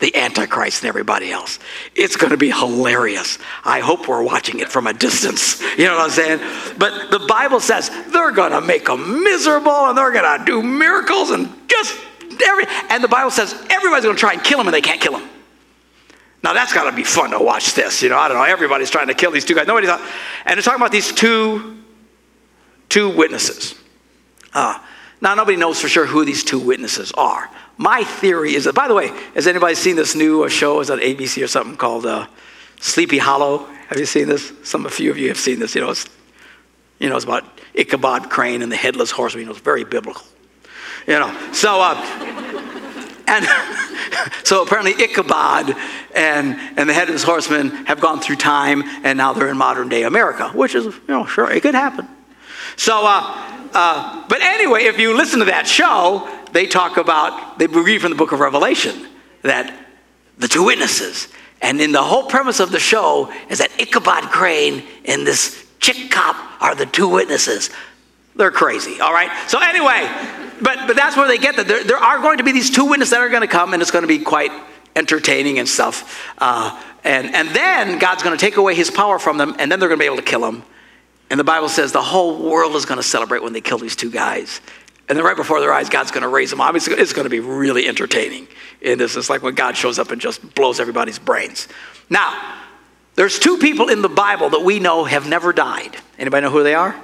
the 0.00 0.14
Antichrist 0.16 0.82
and 0.82 0.88
everybody 0.88 1.30
else. 1.30 1.58
It's 1.94 2.16
going 2.16 2.30
to 2.30 2.36
be 2.36 2.50
hilarious. 2.50 3.38
I 3.64 3.80
hope 3.80 4.08
we're 4.08 4.22
watching 4.22 4.60
it 4.60 4.68
from 4.68 4.86
a 4.86 4.92
distance. 4.92 5.60
You 5.78 5.86
know 5.86 5.96
what 5.96 6.04
I'm 6.04 6.10
saying? 6.10 6.40
But 6.78 7.10
the 7.10 7.20
Bible 7.20 7.60
says 7.60 7.90
they're 8.08 8.32
going 8.32 8.52
to 8.52 8.60
make 8.60 8.86
them 8.86 9.22
miserable 9.22 9.86
and 9.86 9.96
they're 9.96 10.12
going 10.12 10.38
to 10.38 10.44
do 10.44 10.62
miracles 10.62 11.30
and 11.30 11.48
just 11.68 11.98
every. 12.44 12.64
And 12.90 13.02
the 13.02 13.08
Bible 13.08 13.30
says 13.30 13.54
everybody's 13.70 14.04
going 14.04 14.16
to 14.16 14.20
try 14.20 14.32
and 14.32 14.42
kill 14.42 14.60
him 14.60 14.66
and 14.66 14.74
they 14.74 14.80
can't 14.80 15.00
kill 15.00 15.16
him. 15.18 15.28
Now 16.42 16.52
that's 16.52 16.74
got 16.74 16.90
to 16.90 16.94
be 16.94 17.04
fun 17.04 17.30
to 17.30 17.38
watch 17.38 17.74
this. 17.74 18.02
You 18.02 18.10
know, 18.10 18.18
I 18.18 18.28
don't 18.28 18.36
know. 18.36 18.44
Everybody's 18.44 18.90
trying 18.90 19.08
to 19.08 19.14
kill 19.14 19.30
these 19.30 19.44
two 19.44 19.54
guys. 19.54 19.66
Nobody's. 19.66 19.88
And 19.90 20.00
they're 20.46 20.62
talking 20.62 20.80
about 20.80 20.92
these 20.92 21.10
two, 21.10 21.82
two 22.90 23.08
witnesses. 23.08 23.74
Uh, 24.52 24.78
now 25.22 25.34
nobody 25.34 25.56
knows 25.56 25.80
for 25.80 25.88
sure 25.88 26.04
who 26.04 26.24
these 26.24 26.44
two 26.44 26.58
witnesses 26.58 27.12
are. 27.12 27.48
My 27.76 28.04
theory 28.04 28.54
is 28.54 28.64
that, 28.64 28.74
by 28.74 28.88
the 28.88 28.94
way, 28.94 29.08
has 29.34 29.46
anybody 29.46 29.74
seen 29.74 29.96
this 29.96 30.14
new 30.14 30.44
uh, 30.44 30.48
show? 30.48 30.80
Is 30.80 30.88
that 30.88 31.00
ABC 31.00 31.42
or 31.42 31.48
something 31.48 31.76
called 31.76 32.06
uh, 32.06 32.26
Sleepy 32.80 33.18
Hollow? 33.18 33.66
Have 33.88 33.98
you 33.98 34.06
seen 34.06 34.28
this? 34.28 34.52
Some, 34.62 34.86
a 34.86 34.90
few 34.90 35.10
of 35.10 35.18
you 35.18 35.28
have 35.28 35.38
seen 35.38 35.58
this. 35.58 35.74
You 35.74 35.80
know, 35.80 35.90
it's, 35.90 36.06
you 37.00 37.08
know, 37.08 37.16
it's 37.16 37.24
about 37.24 37.44
Ichabod 37.74 38.30
Crane 38.30 38.62
and 38.62 38.70
the 38.70 38.76
headless 38.76 39.10
horseman. 39.10 39.40
You 39.40 39.46
know, 39.46 39.52
it's 39.52 39.60
very 39.60 39.84
biblical. 39.84 40.24
You 41.06 41.18
know, 41.18 41.50
so, 41.52 41.80
uh, 41.80 41.94
and 43.26 43.44
so 44.44 44.62
apparently 44.62 44.92
Ichabod 45.02 45.76
and, 46.14 46.56
and 46.78 46.88
the 46.88 46.94
headless 46.94 47.24
horseman 47.24 47.70
have 47.86 48.00
gone 48.00 48.20
through 48.20 48.36
time 48.36 48.82
and 49.02 49.18
now 49.18 49.32
they're 49.32 49.48
in 49.48 49.56
modern 49.56 49.88
day 49.88 50.04
America, 50.04 50.48
which 50.50 50.74
is, 50.74 50.84
you 50.84 51.00
know, 51.08 51.26
sure, 51.26 51.50
it 51.50 51.62
could 51.62 51.74
happen. 51.74 52.08
So, 52.76 53.04
uh, 53.04 53.68
uh, 53.72 54.26
but 54.28 54.40
anyway, 54.40 54.84
if 54.84 54.98
you 54.98 55.16
listen 55.16 55.40
to 55.40 55.46
that 55.46 55.66
show, 55.66 56.28
they 56.54 56.66
talk 56.66 56.96
about, 56.96 57.58
they 57.58 57.66
read 57.66 58.00
from 58.00 58.10
the 58.10 58.16
book 58.16 58.32
of 58.32 58.40
Revelation 58.40 59.06
that 59.42 59.86
the 60.38 60.48
two 60.48 60.64
witnesses. 60.64 61.28
And 61.60 61.80
in 61.80 61.92
the 61.92 62.02
whole 62.02 62.24
premise 62.24 62.60
of 62.60 62.70
the 62.70 62.78
show 62.78 63.32
is 63.50 63.58
that 63.58 63.70
Ichabod 63.78 64.30
Crane 64.30 64.84
and 65.04 65.26
this 65.26 65.66
chick 65.80 66.10
cop 66.10 66.36
are 66.62 66.74
the 66.74 66.86
two 66.86 67.08
witnesses. 67.08 67.70
They're 68.36 68.50
crazy, 68.50 69.00
all 69.00 69.12
right? 69.12 69.30
So, 69.48 69.60
anyway, 69.60 70.08
but, 70.60 70.86
but 70.86 70.96
that's 70.96 71.16
where 71.16 71.28
they 71.28 71.38
get 71.38 71.56
that. 71.56 71.68
There, 71.68 71.84
there 71.84 71.98
are 71.98 72.20
going 72.20 72.38
to 72.38 72.44
be 72.44 72.52
these 72.52 72.70
two 72.70 72.84
witnesses 72.84 73.10
that 73.10 73.20
are 73.20 73.28
going 73.28 73.42
to 73.42 73.48
come, 73.48 73.74
and 73.74 73.82
it's 73.82 73.90
going 73.90 74.02
to 74.02 74.08
be 74.08 74.18
quite 74.18 74.50
entertaining 74.96 75.58
and 75.58 75.68
stuff. 75.68 76.32
Uh, 76.38 76.80
and, 77.02 77.34
and 77.34 77.48
then 77.48 77.98
God's 77.98 78.22
going 78.22 78.36
to 78.36 78.40
take 78.40 78.56
away 78.56 78.74
his 78.74 78.90
power 78.90 79.18
from 79.18 79.38
them, 79.38 79.54
and 79.58 79.70
then 79.70 79.78
they're 79.78 79.88
going 79.88 79.98
to 79.98 80.02
be 80.02 80.06
able 80.06 80.16
to 80.16 80.22
kill 80.22 80.44
him. 80.44 80.62
And 81.30 81.40
the 81.40 81.44
Bible 81.44 81.68
says 81.68 81.92
the 81.92 82.02
whole 82.02 82.48
world 82.48 82.76
is 82.76 82.86
going 82.86 82.98
to 82.98 83.02
celebrate 83.02 83.42
when 83.42 83.52
they 83.52 83.60
kill 83.60 83.78
these 83.78 83.96
two 83.96 84.10
guys. 84.10 84.60
And 85.08 85.18
then 85.18 85.24
right 85.24 85.36
before 85.36 85.60
their 85.60 85.72
eyes, 85.72 85.90
God's 85.90 86.10
going 86.10 86.22
to 86.22 86.28
raise 86.28 86.50
them 86.50 86.60
up. 86.60 86.74
It's, 86.74 86.88
it's 86.88 87.12
going 87.12 87.24
to 87.24 87.30
be 87.30 87.40
really 87.40 87.86
entertaining. 87.86 88.48
And 88.82 88.98
this 88.98 89.16
is 89.16 89.28
like 89.28 89.42
when 89.42 89.54
God 89.54 89.76
shows 89.76 89.98
up 89.98 90.10
and 90.10 90.20
just 90.20 90.54
blows 90.54 90.80
everybody's 90.80 91.18
brains. 91.18 91.68
Now, 92.08 92.58
there's 93.14 93.38
two 93.38 93.58
people 93.58 93.88
in 93.88 94.02
the 94.02 94.08
Bible 94.08 94.50
that 94.50 94.62
we 94.62 94.80
know 94.80 95.04
have 95.04 95.28
never 95.28 95.52
died. 95.52 95.96
Anybody 96.18 96.44
know 96.44 96.50
who 96.50 96.62
they 96.62 96.74
are? 96.74 96.98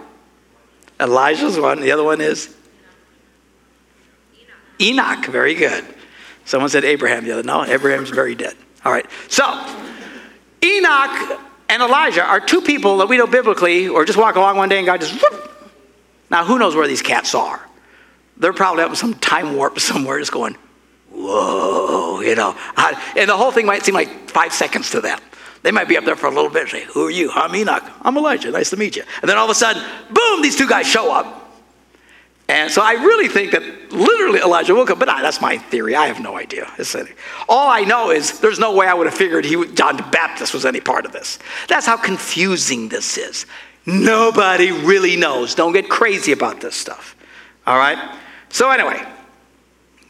Elijah's 0.98 1.58
one. 1.58 1.80
The 1.80 1.92
other 1.92 2.02
one 2.04 2.20
is 2.20 2.54
Enoch. 4.80 5.18
Enoch. 5.18 5.26
Very 5.26 5.54
good. 5.54 5.84
Someone 6.44 6.70
said 6.70 6.84
Abraham 6.84 7.24
the 7.24 7.32
other. 7.32 7.42
No, 7.42 7.64
Abraham's 7.64 8.10
very 8.10 8.34
dead. 8.34 8.54
All 8.84 8.92
right. 8.92 9.06
So, 9.28 9.44
Enoch 10.64 11.40
and 11.68 11.82
Elijah 11.82 12.24
are 12.24 12.40
two 12.40 12.60
people 12.60 12.98
that 12.98 13.08
we 13.08 13.16
know 13.16 13.26
biblically, 13.26 13.88
or 13.88 14.04
just 14.04 14.18
walk 14.18 14.36
along 14.36 14.56
one 14.56 14.68
day 14.68 14.78
and 14.78 14.86
God 14.86 15.00
just. 15.00 15.20
Whoop. 15.20 15.46
Now, 16.30 16.44
who 16.44 16.58
knows 16.58 16.74
where 16.74 16.86
these 16.86 17.02
cats 17.02 17.34
are? 17.34 17.60
They're 18.40 18.52
probably 18.54 18.82
up 18.82 18.90
in 18.90 18.96
some 18.96 19.14
time 19.14 19.54
warp 19.54 19.78
somewhere, 19.78 20.18
just 20.18 20.32
going, 20.32 20.56
whoa, 21.12 22.20
you 22.20 22.34
know. 22.34 22.56
And 23.16 23.28
the 23.28 23.36
whole 23.36 23.52
thing 23.52 23.66
might 23.66 23.84
seem 23.84 23.94
like 23.94 24.30
five 24.30 24.52
seconds 24.52 24.90
to 24.90 25.00
them. 25.00 25.20
They 25.62 25.70
might 25.70 25.88
be 25.88 25.98
up 25.98 26.04
there 26.04 26.16
for 26.16 26.26
a 26.26 26.30
little 26.30 26.48
bit 26.48 26.62
and 26.62 26.70
say, 26.70 26.84
Who 26.84 27.06
are 27.06 27.10
you? 27.10 27.30
I'm 27.32 27.54
Enoch. 27.54 27.84
I'm 28.00 28.16
Elijah. 28.16 28.50
Nice 28.50 28.70
to 28.70 28.78
meet 28.78 28.96
you. 28.96 29.02
And 29.20 29.28
then 29.28 29.36
all 29.36 29.44
of 29.44 29.50
a 29.50 29.54
sudden, 29.54 29.82
boom, 30.10 30.40
these 30.40 30.56
two 30.56 30.66
guys 30.66 30.86
show 30.86 31.12
up. 31.12 31.36
And 32.48 32.70
so 32.70 32.82
I 32.82 32.94
really 32.94 33.28
think 33.28 33.52
that 33.52 33.62
literally 33.92 34.40
Elijah 34.40 34.74
woke 34.74 34.90
up, 34.90 34.98
but 34.98 35.06
that's 35.06 35.40
my 35.40 35.58
theory. 35.58 35.94
I 35.94 36.06
have 36.06 36.18
no 36.20 36.36
idea. 36.36 36.66
all 37.48 37.68
I 37.68 37.82
know 37.82 38.10
is 38.10 38.40
there's 38.40 38.58
no 38.58 38.74
way 38.74 38.88
I 38.88 38.94
would 38.94 39.06
have 39.06 39.14
figured 39.14 39.44
he, 39.44 39.66
John 39.74 39.96
the 39.96 40.02
Baptist 40.02 40.52
was 40.52 40.64
any 40.64 40.80
part 40.80 41.04
of 41.04 41.12
this. 41.12 41.38
That's 41.68 41.86
how 41.86 41.96
confusing 41.96 42.88
this 42.88 43.18
is. 43.18 43.46
Nobody 43.86 44.72
really 44.72 45.14
knows. 45.14 45.54
Don't 45.54 45.72
get 45.72 45.88
crazy 45.88 46.32
about 46.32 46.60
this 46.60 46.74
stuff. 46.74 47.14
All 47.68 47.78
right? 47.78 47.98
So, 48.50 48.70
anyway, 48.70 49.02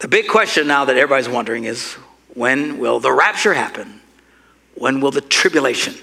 the 0.01 0.09
big 0.09 0.29
question 0.29 0.67
now 0.67 0.87
that 0.87 0.97
everybody's 0.97 1.29
wondering 1.29 1.65
is 1.65 1.95
when 2.35 2.79
will 2.79 3.01
the 3.01 3.13
rapture 3.13 3.55
happen? 3.55 4.01
When 4.75 5.01
will 5.01 5.11
the 5.11 5.21
tribulation 5.21 5.95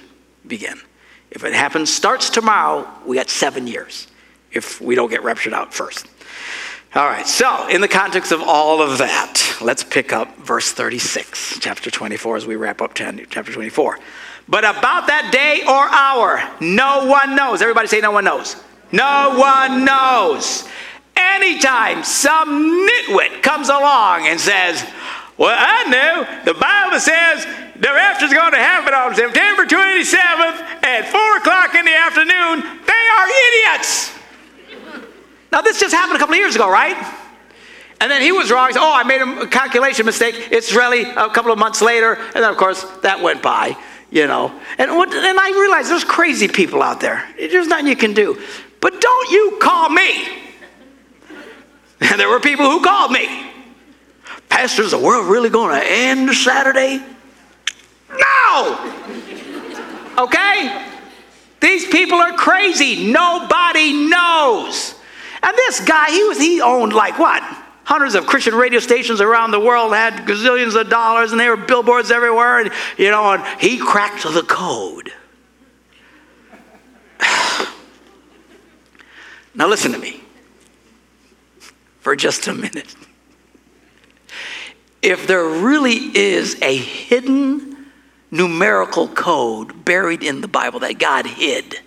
begin? 0.45 0.79
If 1.31 1.43
it 1.43 1.53
happens, 1.53 1.93
starts 1.93 2.29
tomorrow, 2.29 2.87
we 3.05 3.15
got 3.15 3.29
seven 3.29 3.67
years 3.67 4.07
if 4.51 4.79
we 4.79 4.95
don't 4.95 5.09
get 5.09 5.23
raptured 5.23 5.53
out 5.53 5.73
first. 5.73 6.07
All 6.95 7.05
right, 7.05 7.27
so 7.27 7.67
in 7.67 7.81
the 7.81 7.87
context 7.87 8.31
of 8.31 8.41
all 8.41 8.81
of 8.81 8.99
that, 8.99 9.57
let's 9.61 9.83
pick 9.83 10.13
up 10.13 10.35
verse 10.37 10.71
36, 10.71 11.59
chapter 11.59 11.91
24, 11.91 12.37
as 12.37 12.47
we 12.47 12.55
wrap 12.55 12.81
up 12.81 12.93
10, 12.93 13.27
chapter 13.29 13.51
24. 13.51 13.99
But 14.47 14.63
about 14.63 15.07
that 15.07 15.29
day 15.31 15.63
or 15.67 15.89
hour, 15.89 16.41
no 16.61 17.05
one 17.07 17.35
knows. 17.35 17.61
Everybody 17.61 17.87
say, 17.87 17.99
no 17.99 18.11
one 18.11 18.23
knows. 18.23 18.55
No 18.91 19.35
one 19.37 19.83
knows. 19.83 20.67
Anytime 21.17 22.03
some 22.03 22.87
nitwit 22.87 23.41
comes 23.41 23.69
along 23.69 24.27
and 24.27 24.39
says, 24.39 24.85
well, 25.37 25.55
I 25.57 25.83
know 25.89 26.43
the 26.45 26.53
Bible 26.59 26.99
says 26.99 27.45
the 27.75 27.89
rapture 27.89 28.25
is 28.25 28.33
going 28.33 28.53
to 28.53 28.57
happen 28.57 28.93
on 28.93 29.15
September 29.15 29.65
27th 29.65 30.83
at 30.83 31.07
4 31.07 31.37
o'clock 31.37 31.75
in 31.75 31.85
the 31.85 31.95
afternoon, 31.95 32.61
they 32.85 33.05
are 33.17 33.27
idiots. 33.47 34.13
Now, 35.51 35.61
this 35.61 35.79
just 35.79 35.93
happened 35.93 36.17
a 36.17 36.19
couple 36.19 36.33
of 36.33 36.39
years 36.39 36.55
ago, 36.55 36.69
right? 36.69 36.97
And 37.99 38.11
then 38.11 38.21
he 38.21 38.31
was 38.31 38.51
wrong. 38.51 38.67
He 38.67 38.73
said, 38.73 38.81
oh, 38.81 38.93
I 38.93 39.03
made 39.03 39.21
a 39.21 39.47
calculation 39.47 40.05
mistake. 40.05 40.35
It's 40.51 40.75
really 40.75 41.03
a 41.03 41.29
couple 41.29 41.51
of 41.51 41.57
months 41.57 41.81
later. 41.81 42.13
And 42.13 42.43
then, 42.43 42.51
of 42.51 42.57
course, 42.57 42.83
that 43.01 43.21
went 43.21 43.41
by, 43.41 43.75
you 44.11 44.27
know. 44.27 44.51
And, 44.77 44.95
what, 44.95 45.13
and 45.13 45.39
I 45.39 45.49
realized 45.51 45.89
there's 45.89 46.03
crazy 46.03 46.47
people 46.47 46.83
out 46.83 46.99
there. 46.99 47.27
There's 47.37 47.67
nothing 47.67 47.87
you 47.87 47.95
can 47.95 48.13
do. 48.13 48.39
But 48.81 49.01
don't 49.01 49.31
you 49.31 49.57
call 49.59 49.89
me. 49.89 50.46
And 52.01 52.19
there 52.19 52.29
were 52.29 52.39
people 52.39 52.69
who 52.69 52.81
called 52.81 53.11
me. 53.11 53.51
Pastor, 54.49 54.83
is 54.83 54.91
the 54.91 54.97
world 54.97 55.27
really 55.27 55.49
going 55.49 55.79
to 55.79 55.87
end 55.87 56.33
Saturday? 56.33 57.03
No! 58.09 58.93
Okay? 60.17 60.85
These 61.59 61.87
people 61.87 62.17
are 62.17 62.33
crazy. 62.33 63.11
Nobody 63.11 63.93
knows. 64.07 64.95
And 65.43 65.55
this 65.55 65.79
guy, 65.79 66.09
he 66.09 66.23
was 66.23 66.39
he 66.39 66.61
owned 66.61 66.93
like 66.93 67.19
what? 67.19 67.43
Hundreds 67.83 68.15
of 68.15 68.25
Christian 68.25 68.55
radio 68.55 68.79
stations 68.79 69.21
around 69.21 69.51
the 69.51 69.59
world 69.59 69.93
had 69.93 70.27
gazillions 70.27 70.79
of 70.79 70.89
dollars 70.89 71.31
and 71.31 71.39
there 71.39 71.55
were 71.55 71.65
billboards 71.65 72.11
everywhere 72.11 72.59
and 72.59 72.71
you 72.97 73.09
know, 73.09 73.33
and 73.33 73.61
he 73.61 73.77
cracked 73.77 74.23
the 74.23 74.41
code. 74.41 75.13
now 79.55 79.67
listen 79.67 79.91
to 79.93 79.99
me 79.99 80.21
for 82.07 82.15
just 82.15 82.47
a 82.47 82.53
minute. 82.53 82.95
If 85.01 85.27
there 85.27 85.43
really 85.43 85.97
is 86.17 86.57
a 86.61 86.73
hidden 86.73 87.85
numerical 88.31 89.09
code 89.09 89.83
buried 89.83 90.23
in 90.23 90.39
the 90.39 90.47
Bible 90.47 90.79
that 90.79 90.99
God 90.99 91.25
hid, 91.25 91.81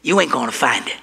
you 0.00 0.18
ain't 0.18 0.32
to 0.46 0.56
find 0.56 0.82
it. 0.88 0.96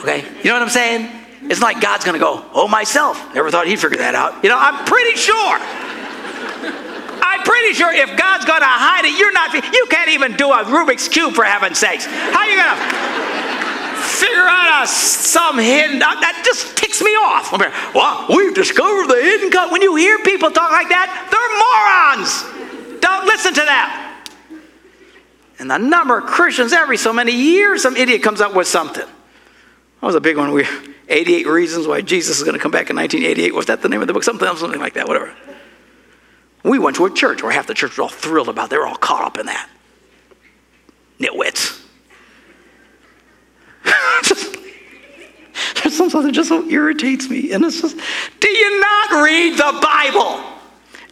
Okay? 0.00 0.22
You 0.42 0.50
know 0.50 0.52
what 0.52 0.60
I'm 0.60 0.68
saying? 0.68 1.10
It's 1.44 1.62
like 1.62 1.80
God's 1.80 2.04
to 2.20 2.22
go, 2.22 2.44
oh, 2.52 2.68
myself. 2.68 3.16
Never 3.34 3.50
thought 3.50 3.66
he'd 3.66 3.80
figure 3.80 3.96
that 3.96 4.14
out. 4.14 4.44
You 4.44 4.50
know, 4.50 4.58
I'm 4.58 4.84
pretty 4.84 5.16
sure. 5.16 5.56
I'm 7.24 7.42
pretty 7.42 7.72
sure 7.72 7.90
if 7.90 8.18
God's 8.18 8.44
to 8.58 8.66
hide 8.66 9.06
it, 9.06 9.18
you're 9.18 9.32
not, 9.32 9.54
you 9.54 9.86
can't 9.88 10.10
even 10.10 10.36
do 10.36 10.52
a 10.52 10.62
Rubik's 10.64 11.08
Cube 11.08 11.32
for 11.32 11.44
heaven's 11.44 11.78
sakes. 11.78 12.04
How 12.04 12.44
you 12.44 12.56
to 12.56 13.33
figure 14.04 14.46
out 14.46 14.84
a, 14.84 14.86
some 14.86 15.58
hidden, 15.58 16.02
uh, 16.02 16.20
that 16.20 16.42
just 16.44 16.76
ticks 16.76 17.02
me 17.02 17.10
off. 17.10 17.52
Well, 17.94 18.26
we've 18.28 18.54
discovered 18.54 19.08
the 19.08 19.20
hidden 19.20 19.50
code. 19.50 19.72
When 19.72 19.82
you 19.82 19.96
hear 19.96 20.18
people 20.20 20.50
talk 20.50 20.70
like 20.70 20.88
that, 20.88 21.08
they're 21.32 22.20
morons. 22.20 23.00
Don't 23.00 23.26
listen 23.26 23.54
to 23.54 23.64
them. 23.64 24.04
And 25.58 25.70
the 25.70 25.78
number 25.78 26.18
of 26.18 26.24
Christians 26.24 26.72
every 26.72 26.96
so 26.96 27.12
many 27.12 27.32
years, 27.32 27.82
some 27.82 27.96
idiot 27.96 28.22
comes 28.22 28.40
up 28.40 28.54
with 28.54 28.66
something. 28.66 29.06
That 29.06 30.06
was 30.06 30.14
a 30.14 30.20
big 30.20 30.36
one. 30.36 30.52
We 30.52 30.66
88 31.08 31.46
reasons 31.46 31.86
why 31.86 32.00
Jesus 32.00 32.38
is 32.38 32.44
going 32.44 32.54
to 32.54 32.62
come 32.62 32.70
back 32.72 32.90
in 32.90 32.96
1988. 32.96 33.54
Was 33.54 33.66
that 33.66 33.82
the 33.82 33.88
name 33.88 34.00
of 34.00 34.06
the 34.06 34.12
book? 34.12 34.24
Something, 34.24 34.48
something 34.56 34.80
like 34.80 34.94
that, 34.94 35.06
whatever. 35.06 35.34
We 36.62 36.78
went 36.78 36.96
to 36.96 37.04
a 37.04 37.10
church 37.12 37.42
where 37.42 37.52
half 37.52 37.66
the 37.66 37.74
church 37.74 37.92
was 37.92 37.98
all 37.98 38.08
thrilled 38.08 38.48
about 38.48 38.66
it. 38.66 38.70
They 38.70 38.78
were 38.78 38.86
all 38.86 38.96
caught 38.96 39.24
up 39.24 39.38
in 39.38 39.46
that. 39.46 39.68
Nitwits. 41.20 41.83
there's 45.82 45.96
something 45.96 46.22
that 46.22 46.32
just 46.32 46.48
so 46.48 46.68
irritates 46.68 47.28
me. 47.28 47.52
And 47.52 47.64
it's 47.64 47.80
just, 47.80 47.96
do 48.40 48.48
you 48.48 48.80
not 48.80 49.22
read 49.24 49.56
the 49.56 49.78
Bible? 49.82 50.42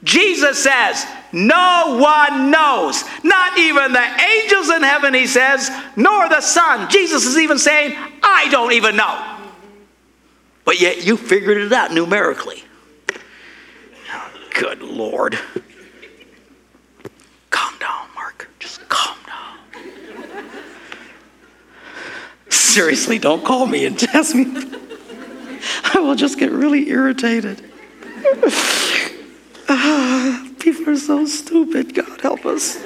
Jesus 0.05 0.63
says, 0.63 1.07
no 1.33 1.99
one 2.01 2.51
knows. 2.51 3.05
Not 3.23 3.59
even 3.59 3.93
the 3.93 4.21
angels 4.21 4.69
in 4.69 4.83
heaven, 4.83 5.15
he 5.15 5.27
says, 5.27 5.71
nor 5.97 6.29
the 6.29 6.41
Son. 6.41 6.91
Jesus 6.91 7.25
is 7.25 7.39
even 7.39 7.59
saying, 7.59 7.97
I 8.23 8.49
don't 8.51 8.73
even 8.73 8.97
know. 8.97 9.39
But 10.65 10.81
yet 10.81 11.05
you 11.05 11.17
figured 11.17 11.59
it 11.59 11.73
out 11.73 11.93
numerically. 11.93 12.65
Good 14.55 14.83
Lord. 14.83 15.39
Calm 17.51 17.79
down, 17.79 18.07
Mark. 18.15 18.49
Just 18.59 18.87
calm 18.89 19.17
down. 19.27 19.59
Seriously, 22.73 23.19
don't 23.19 23.45
call 23.45 23.67
me 23.67 23.85
and 23.85 23.99
test 23.99 24.35
me. 24.35 24.47
I 25.93 26.01
will 26.01 26.15
just 26.15 26.39
get 26.39 26.51
really 26.51 26.89
irritated. 26.89 27.63
Ah, 29.69 30.49
people 30.59 30.89
are 30.89 30.97
so 30.97 31.27
stupid. 31.27 31.95
God 31.95 32.19
help 32.23 32.47
us. 32.47 32.83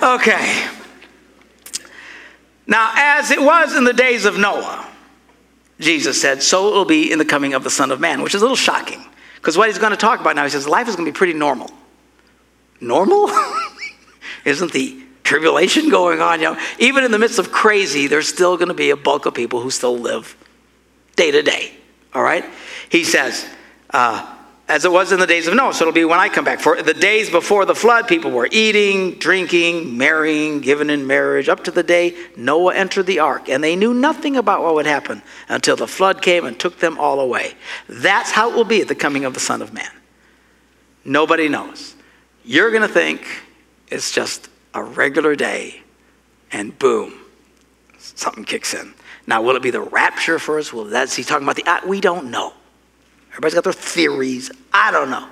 Okay. 0.00 0.68
Now, 2.68 2.92
as 2.94 3.32
it 3.32 3.42
was 3.42 3.74
in 3.74 3.82
the 3.82 3.92
days 3.92 4.24
of 4.24 4.38
Noah, 4.38 4.88
Jesus 5.80 6.20
said, 6.20 6.40
so 6.40 6.68
it 6.68 6.70
will 6.70 6.84
be 6.84 7.10
in 7.10 7.18
the 7.18 7.24
coming 7.24 7.54
of 7.54 7.64
the 7.64 7.70
Son 7.70 7.90
of 7.90 7.98
Man, 7.98 8.22
which 8.22 8.36
is 8.36 8.40
a 8.40 8.44
little 8.44 8.54
shocking. 8.54 9.04
Because 9.34 9.58
what 9.58 9.68
he's 9.68 9.78
going 9.78 9.90
to 9.90 9.96
talk 9.96 10.20
about 10.20 10.36
now, 10.36 10.44
he 10.44 10.50
says, 10.50 10.68
life 10.68 10.86
is 10.86 10.94
going 10.94 11.06
to 11.06 11.12
be 11.12 11.16
pretty 11.16 11.32
normal. 11.32 11.72
Normal? 12.80 13.30
Isn't 14.44 14.70
the 14.70 15.05
tribulation 15.26 15.90
going 15.90 16.20
on? 16.20 16.40
You 16.40 16.54
know, 16.54 16.60
even 16.78 17.04
in 17.04 17.10
the 17.10 17.18
midst 17.18 17.38
of 17.38 17.52
crazy, 17.52 18.06
there's 18.06 18.28
still 18.28 18.56
going 18.56 18.68
to 18.68 18.74
be 18.74 18.90
a 18.90 18.96
bulk 18.96 19.26
of 19.26 19.34
people 19.34 19.60
who 19.60 19.70
still 19.70 19.98
live 19.98 20.36
day 21.16 21.30
to 21.30 21.42
day. 21.42 21.74
All 22.14 22.22
right? 22.22 22.44
He 22.88 23.04
says, 23.04 23.46
uh, 23.90 24.36
as 24.68 24.84
it 24.84 24.90
was 24.90 25.12
in 25.12 25.20
the 25.20 25.26
days 25.26 25.46
of 25.46 25.54
Noah. 25.54 25.72
So 25.72 25.84
it'll 25.84 25.94
be 25.94 26.04
when 26.04 26.18
I 26.18 26.28
come 26.28 26.44
back. 26.44 26.58
For 26.58 26.82
the 26.82 26.94
days 26.94 27.30
before 27.30 27.64
the 27.64 27.74
flood, 27.74 28.08
people 28.08 28.32
were 28.32 28.48
eating, 28.50 29.12
drinking, 29.18 29.96
marrying, 29.96 30.60
given 30.60 30.90
in 30.90 31.06
marriage, 31.06 31.48
up 31.48 31.64
to 31.64 31.70
the 31.70 31.82
day 31.82 32.16
Noah 32.36 32.74
entered 32.74 33.06
the 33.06 33.20
ark. 33.20 33.48
And 33.48 33.62
they 33.62 33.76
knew 33.76 33.94
nothing 33.94 34.36
about 34.36 34.62
what 34.62 34.74
would 34.74 34.86
happen 34.86 35.22
until 35.48 35.76
the 35.76 35.86
flood 35.86 36.20
came 36.20 36.44
and 36.44 36.58
took 36.58 36.78
them 36.80 36.98
all 36.98 37.20
away. 37.20 37.54
That's 37.88 38.32
how 38.32 38.50
it 38.50 38.56
will 38.56 38.64
be 38.64 38.80
at 38.80 38.88
the 38.88 38.94
coming 38.94 39.24
of 39.24 39.34
the 39.34 39.40
Son 39.40 39.62
of 39.62 39.72
Man. 39.72 39.90
Nobody 41.04 41.48
knows. 41.48 41.94
You're 42.44 42.70
going 42.70 42.82
to 42.82 42.88
think 42.88 43.24
it's 43.88 44.10
just 44.10 44.48
a 44.76 44.82
regular 44.82 45.34
day, 45.34 45.82
and 46.52 46.78
boom, 46.78 47.14
something 47.98 48.44
kicks 48.44 48.74
in. 48.74 48.94
Now, 49.26 49.42
will 49.42 49.56
it 49.56 49.62
be 49.62 49.70
the 49.70 49.80
rapture 49.80 50.38
first? 50.38 50.72
Will 50.72 50.84
that's 50.84 51.16
he 51.16 51.24
talking 51.24 51.44
about 51.44 51.56
the? 51.56 51.64
Uh, 51.64 51.80
we 51.86 52.00
don't 52.00 52.30
know. 52.30 52.52
Everybody's 53.30 53.54
got 53.54 53.64
their 53.64 53.72
theories. 53.72 54.50
I 54.72 54.90
don't 54.90 55.10
know. 55.10 55.26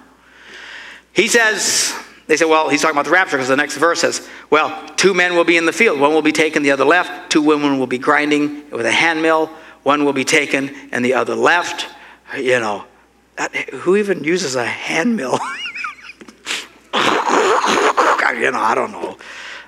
He 1.13 1.29
says, 1.29 1.95
they 2.27 2.37
say, 2.37 2.45
well, 2.45 2.69
he's 2.69 2.83
talking 2.83 2.97
about 2.97 3.05
the 3.05 3.13
rapture 3.13 3.37
because 3.37 3.49
the 3.49 3.57
next 3.57 3.77
verse 3.77 4.01
says, 4.01 4.29
well, 4.51 4.89
two 4.97 5.15
men 5.15 5.37
will 5.37 5.45
be 5.45 5.57
in 5.57 5.65
the 5.65 5.73
field. 5.73 6.01
One 6.01 6.13
will 6.13 6.23
be 6.23 6.33
taken, 6.33 6.63
the 6.63 6.73
other 6.73 6.85
left. 6.85 7.31
Two 7.31 7.43
women 7.43 7.79
will 7.79 7.87
be 7.87 7.99
grinding 7.99 8.69
with 8.71 8.85
a 8.85 8.93
hand 8.93 9.23
mill. 9.23 9.47
One 9.85 10.05
will 10.05 10.13
be 10.13 10.25
taken 10.25 10.75
and 10.91 11.05
the 11.05 11.15
other 11.15 11.35
left. 11.35 11.87
You 12.37 12.59
know, 12.59 12.85
who 13.73 13.97
even 13.97 14.25
uses 14.25 14.57
a 14.57 14.65
hand 14.65 15.17
mill? 15.17 15.39
you 18.35 18.51
know, 18.51 18.59
I 18.59 18.75
don't 18.75 18.93
know. 18.93 19.19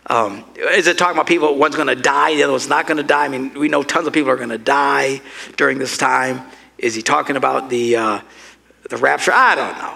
Um, 0.09 0.45
is 0.57 0.87
it 0.87 0.99
talking 0.99 1.17
about 1.17 1.27
people, 1.27 1.57
one's 1.57 1.75
going 1.75 1.89
to 1.89 1.97
die, 1.97 2.35
the 2.35 2.45
other 2.45 2.53
one's 2.53 2.69
not 2.69 2.87
going 2.87 2.99
to 2.99 3.03
die? 3.03 3.25
I 3.25 3.29
mean, 3.29 3.55
we 3.55 3.69
know 3.69 3.83
tons 3.83 4.07
of 4.07 4.13
people 4.13 4.31
are 4.31 4.37
going 4.37 4.51
to 4.51 4.59
die 4.59 5.21
during 5.57 5.79
this 5.79 5.99
time. 5.99 6.43
Is 6.79 6.95
he 6.95 7.03
talking 7.03 7.37
about 7.37 7.71
the, 7.71 7.97
uh, 7.97 8.21
the 8.89 8.97
rapture? 8.99 9.33
I 9.35 9.55
don't 9.55 9.79
know. 9.79 9.95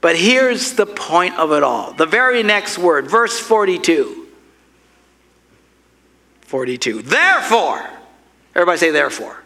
But 0.00 0.16
here's 0.16 0.72
the 0.74 0.86
point 0.86 1.34
of 1.38 1.52
it 1.52 1.62
all. 1.62 1.92
The 1.92 2.06
very 2.06 2.42
next 2.42 2.78
word, 2.78 3.06
verse 3.06 3.38
42. 3.38 4.28
42. 6.42 7.02
Therefore, 7.02 7.88
everybody 8.54 8.78
say, 8.78 8.90
therefore. 8.90 9.43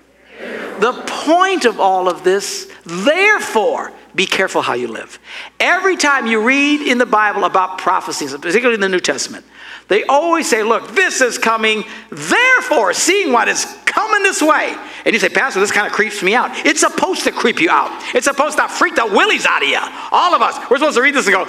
The 0.81 0.93
point 1.25 1.65
of 1.65 1.81
all 1.81 2.09
of 2.09 2.25
this, 2.25 2.71
therefore, 2.85 3.93
be 4.15 4.27
careful 4.27 4.63
how 4.63 4.75
you 4.75 4.89
live. 4.89 5.19
Every 5.61 5.97
time 5.97 6.27
you 6.27 6.41
read 6.43 6.81
in 6.81 6.99
the 6.99 7.07
Bible 7.07 7.45
about 7.45 7.79
prophecies, 7.79 8.33
particularly 8.33 8.75
in 8.75 8.81
the 8.81 8.89
New 8.89 9.01
Testament, 9.01 9.45
they 9.89 10.05
always 10.05 10.49
say, 10.49 10.63
Look, 10.63 10.95
this 10.95 11.21
is 11.21 11.39
coming, 11.39 11.85
therefore, 12.11 12.93
seeing 12.93 13.33
what 13.33 13.49
is 13.49 13.65
coming 13.87 14.23
this 14.23 14.43
way. 14.43 14.77
And 15.05 15.15
you 15.15 15.19
say, 15.21 15.29
Pastor, 15.29 15.61
this 15.61 15.73
kind 15.73 15.87
of 15.87 15.93
creeps 15.93 16.23
me 16.23 16.35
out. 16.35 16.51
It's 16.67 16.81
supposed 16.81 17.25
to 17.25 17.33
creep 17.33 17.61
you 17.61 17.71
out, 17.71 17.91
it's 18.15 18.27
supposed 18.27 18.59
to 18.59 18.69
freak 18.69 18.95
the 18.95 19.07
willies 19.07 19.47
out 19.47 19.63
of 19.63 19.69
you. 19.69 19.81
All 20.13 20.35
of 20.35 20.43
us, 20.43 20.59
we're 20.71 20.79
supposed 20.79 20.97
to 20.97 21.03
read 21.03 21.15
this 21.15 21.27
and 21.27 21.35
go! 21.35 21.47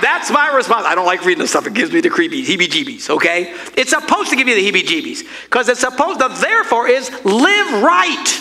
That's 0.00 0.30
my 0.30 0.54
response. 0.54 0.86
I 0.86 0.94
don't 0.94 1.06
like 1.06 1.24
reading 1.24 1.40
this 1.40 1.50
stuff. 1.50 1.66
It 1.66 1.74
gives 1.74 1.92
me 1.92 2.00
the 2.00 2.10
creepy 2.10 2.44
heebie 2.44 2.68
jeebies, 2.68 3.10
okay? 3.10 3.54
It's 3.76 3.90
supposed 3.90 4.30
to 4.30 4.36
give 4.36 4.48
you 4.48 4.54
the 4.54 4.70
heebie 4.70 4.86
jeebies 4.86 5.24
because 5.44 5.68
it's 5.68 5.80
supposed 5.80 6.20
to, 6.20 6.28
therefore, 6.28 6.88
is 6.88 7.10
live 7.24 7.82
right. 7.82 8.40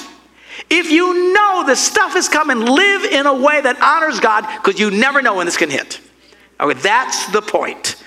If 0.69 0.91
you 0.91 1.33
know 1.33 1.63
the 1.65 1.75
stuff 1.75 2.15
is 2.15 2.27
coming, 2.27 2.59
live 2.59 3.05
in 3.05 3.25
a 3.25 3.33
way 3.33 3.61
that 3.61 3.81
honors 3.81 4.19
God 4.19 4.45
because 4.57 4.79
you 4.79 4.91
never 4.91 5.21
know 5.21 5.35
when 5.35 5.45
this 5.45 5.57
can 5.57 5.69
hit. 5.69 5.99
Okay, 6.59 6.79
that's 6.79 7.31
the 7.31 7.41
point. 7.41 8.03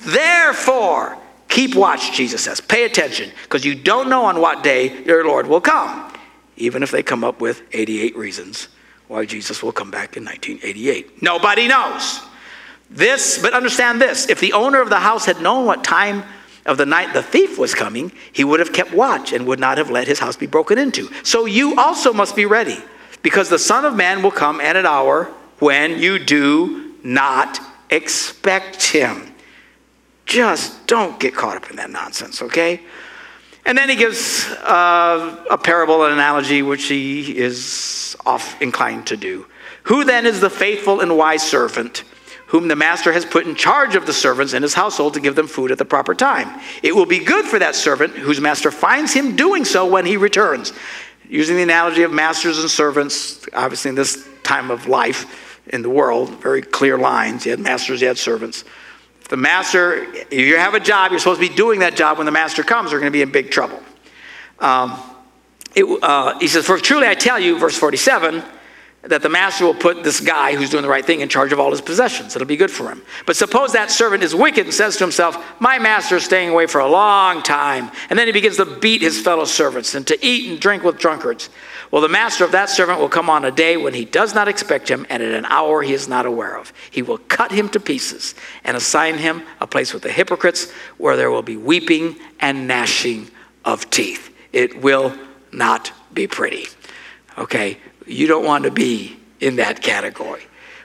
Therefore, 0.00 1.18
keep 1.48 1.74
watch, 1.74 2.12
Jesus 2.12 2.42
says. 2.44 2.60
Pay 2.60 2.84
attention, 2.84 3.30
because 3.42 3.64
you 3.64 3.74
don't 3.74 4.08
know 4.08 4.24
on 4.24 4.40
what 4.40 4.62
day 4.62 5.02
your 5.04 5.26
Lord 5.26 5.46
will 5.46 5.60
come, 5.60 6.12
even 6.56 6.82
if 6.82 6.90
they 6.90 7.02
come 7.02 7.24
up 7.24 7.40
with 7.40 7.62
88 7.72 8.16
reasons 8.16 8.68
why 9.08 9.24
Jesus 9.24 9.62
will 9.62 9.72
come 9.72 9.90
back 9.90 10.16
in 10.16 10.24
1988. 10.24 11.22
Nobody 11.22 11.68
knows. 11.68 12.20
This, 12.90 13.40
but 13.40 13.52
understand 13.52 14.00
this 14.00 14.28
if 14.28 14.40
the 14.40 14.52
owner 14.52 14.80
of 14.80 14.90
the 14.90 15.00
house 15.00 15.26
had 15.26 15.40
known 15.40 15.66
what 15.66 15.82
time 15.82 16.22
of 16.64 16.78
the 16.78 16.86
night 16.86 17.12
the 17.14 17.22
thief 17.22 17.58
was 17.58 17.74
coming, 17.74 18.12
he 18.32 18.44
would 18.44 18.60
have 18.60 18.72
kept 18.72 18.92
watch 18.92 19.32
and 19.32 19.46
would 19.46 19.60
not 19.60 19.78
have 19.78 19.90
let 19.90 20.06
his 20.06 20.18
house 20.18 20.36
be 20.36 20.46
broken 20.46 20.78
into. 20.78 21.08
So 21.22 21.46
you 21.46 21.76
also 21.76 22.12
must 22.12 22.36
be 22.36 22.46
ready, 22.46 22.78
because 23.22 23.48
the 23.48 23.58
Son 23.58 23.84
of 23.84 23.94
Man 23.94 24.22
will 24.22 24.30
come 24.30 24.60
at 24.60 24.76
an 24.76 24.86
hour 24.86 25.24
when 25.58 25.98
you 25.98 26.18
do 26.18 26.94
not 27.02 27.60
expect 27.90 28.90
him. 28.90 29.32
Just 30.26 30.86
don't 30.86 31.20
get 31.20 31.34
caught 31.34 31.56
up 31.56 31.70
in 31.70 31.76
that 31.76 31.90
nonsense, 31.90 32.42
okay? 32.42 32.80
And 33.64 33.76
then 33.78 33.88
he 33.88 33.96
gives 33.96 34.46
uh, 34.48 35.44
a 35.50 35.58
parable, 35.58 36.04
an 36.04 36.12
analogy, 36.12 36.62
which 36.62 36.84
he 36.84 37.36
is 37.36 38.16
off 38.26 38.60
inclined 38.60 39.06
to 39.08 39.16
do. 39.16 39.46
Who 39.84 40.04
then 40.04 40.26
is 40.26 40.40
the 40.40 40.50
faithful 40.50 41.00
and 41.00 41.16
wise 41.16 41.42
servant 41.42 42.04
whom 42.46 42.68
the 42.68 42.76
master 42.76 43.12
has 43.12 43.24
put 43.24 43.46
in 43.46 43.54
charge 43.54 43.96
of 43.96 44.06
the 44.06 44.12
servants 44.12 44.52
in 44.52 44.62
his 44.62 44.74
household 44.74 45.14
to 45.14 45.20
give 45.20 45.34
them 45.34 45.48
food 45.48 45.70
at 45.70 45.78
the 45.78 45.84
proper 45.84 46.14
time? 46.14 46.60
It 46.82 46.94
will 46.94 47.06
be 47.06 47.18
good 47.18 47.44
for 47.44 47.58
that 47.58 47.74
servant 47.74 48.12
whose 48.14 48.40
master 48.40 48.70
finds 48.70 49.12
him 49.12 49.36
doing 49.36 49.64
so 49.64 49.86
when 49.86 50.06
he 50.06 50.16
returns. 50.16 50.72
Using 51.28 51.56
the 51.56 51.62
analogy 51.62 52.02
of 52.02 52.12
masters 52.12 52.58
and 52.58 52.70
servants, 52.70 53.46
obviously 53.52 53.88
in 53.88 53.94
this 53.94 54.28
time 54.42 54.70
of 54.70 54.86
life 54.86 55.60
in 55.68 55.82
the 55.82 55.90
world, 55.90 56.30
very 56.40 56.62
clear 56.62 56.96
lines. 56.96 57.44
You 57.44 57.50
had 57.50 57.60
masters, 57.60 58.00
you 58.00 58.06
had 58.06 58.18
servants 58.18 58.64
If 59.20 59.28
the 59.28 59.36
master, 59.36 60.04
if 60.14 60.32
you 60.32 60.56
have 60.56 60.74
a 60.74 60.80
job, 60.80 61.10
you're 61.10 61.18
supposed 61.18 61.40
to 61.40 61.48
be 61.48 61.54
doing 61.54 61.80
that 61.80 61.96
job 61.96 62.18
when 62.18 62.26
the 62.26 62.32
master 62.32 62.62
comes, 62.62 62.92
you're 62.92 63.00
going 63.00 63.10
to 63.10 63.16
be 63.16 63.22
in 63.22 63.32
big 63.32 63.50
trouble. 63.50 63.82
Um, 64.60 64.98
it, 65.74 65.84
uh, 66.02 66.38
he 66.38 66.48
says, 66.48 66.64
For 66.64 66.78
truly 66.78 67.08
I 67.08 67.14
tell 67.14 67.38
you, 67.38 67.58
verse 67.58 67.76
47, 67.76 68.42
that 69.02 69.22
the 69.22 69.28
master 69.28 69.64
will 69.64 69.74
put 69.74 70.02
this 70.02 70.20
guy 70.20 70.56
who's 70.56 70.70
doing 70.70 70.82
the 70.82 70.88
right 70.88 71.04
thing 71.04 71.20
in 71.20 71.28
charge 71.28 71.52
of 71.52 71.60
all 71.60 71.70
his 71.70 71.80
possessions. 71.80 72.34
It'll 72.34 72.46
be 72.46 72.56
good 72.56 72.70
for 72.70 72.88
him. 72.88 73.02
But 73.24 73.36
suppose 73.36 73.72
that 73.72 73.90
servant 73.90 74.22
is 74.22 74.34
wicked 74.34 74.66
and 74.66 74.74
says 74.74 74.96
to 74.96 75.04
himself, 75.04 75.36
My 75.60 75.78
master 75.78 76.16
is 76.16 76.24
staying 76.24 76.48
away 76.48 76.66
for 76.66 76.80
a 76.80 76.88
long 76.88 77.42
time. 77.42 77.90
And 78.10 78.18
then 78.18 78.26
he 78.26 78.32
begins 78.32 78.56
to 78.56 78.66
beat 78.66 79.02
his 79.02 79.20
fellow 79.20 79.44
servants 79.44 79.94
and 79.94 80.06
to 80.08 80.26
eat 80.26 80.50
and 80.50 80.60
drink 80.60 80.82
with 80.82 80.98
drunkards. 80.98 81.50
Well, 81.90 82.02
the 82.02 82.08
master 82.08 82.44
of 82.44 82.52
that 82.52 82.68
servant 82.68 82.98
will 82.98 83.08
come 83.08 83.30
on 83.30 83.44
a 83.44 83.50
day 83.50 83.76
when 83.76 83.94
he 83.94 84.04
does 84.04 84.34
not 84.34 84.48
expect 84.48 84.90
him 84.90 85.06
and 85.08 85.22
at 85.22 85.32
an 85.32 85.44
hour 85.44 85.82
he 85.82 85.92
is 85.92 86.08
not 86.08 86.26
aware 86.26 86.58
of. 86.58 86.72
He 86.90 87.02
will 87.02 87.18
cut 87.18 87.52
him 87.52 87.68
to 87.70 87.80
pieces 87.80 88.34
and 88.64 88.76
assign 88.76 89.18
him 89.18 89.42
a 89.60 89.68
place 89.68 89.94
with 89.94 90.02
the 90.02 90.10
hypocrites 90.10 90.72
where 90.98 91.16
there 91.16 91.30
will 91.30 91.42
be 91.42 91.56
weeping 91.56 92.16
and 92.40 92.66
gnashing 92.66 93.30
of 93.64 93.88
teeth. 93.90 94.34
It 94.52 94.82
will 94.82 95.16
not 95.52 95.92
be 96.12 96.26
pretty. 96.26 96.66
Okay? 97.38 97.78
You 98.06 98.26
don't 98.26 98.44
want 98.44 98.64
to 98.64 98.70
be 98.70 99.16
in 99.40 99.56
that 99.56 99.82
category. 99.82 100.42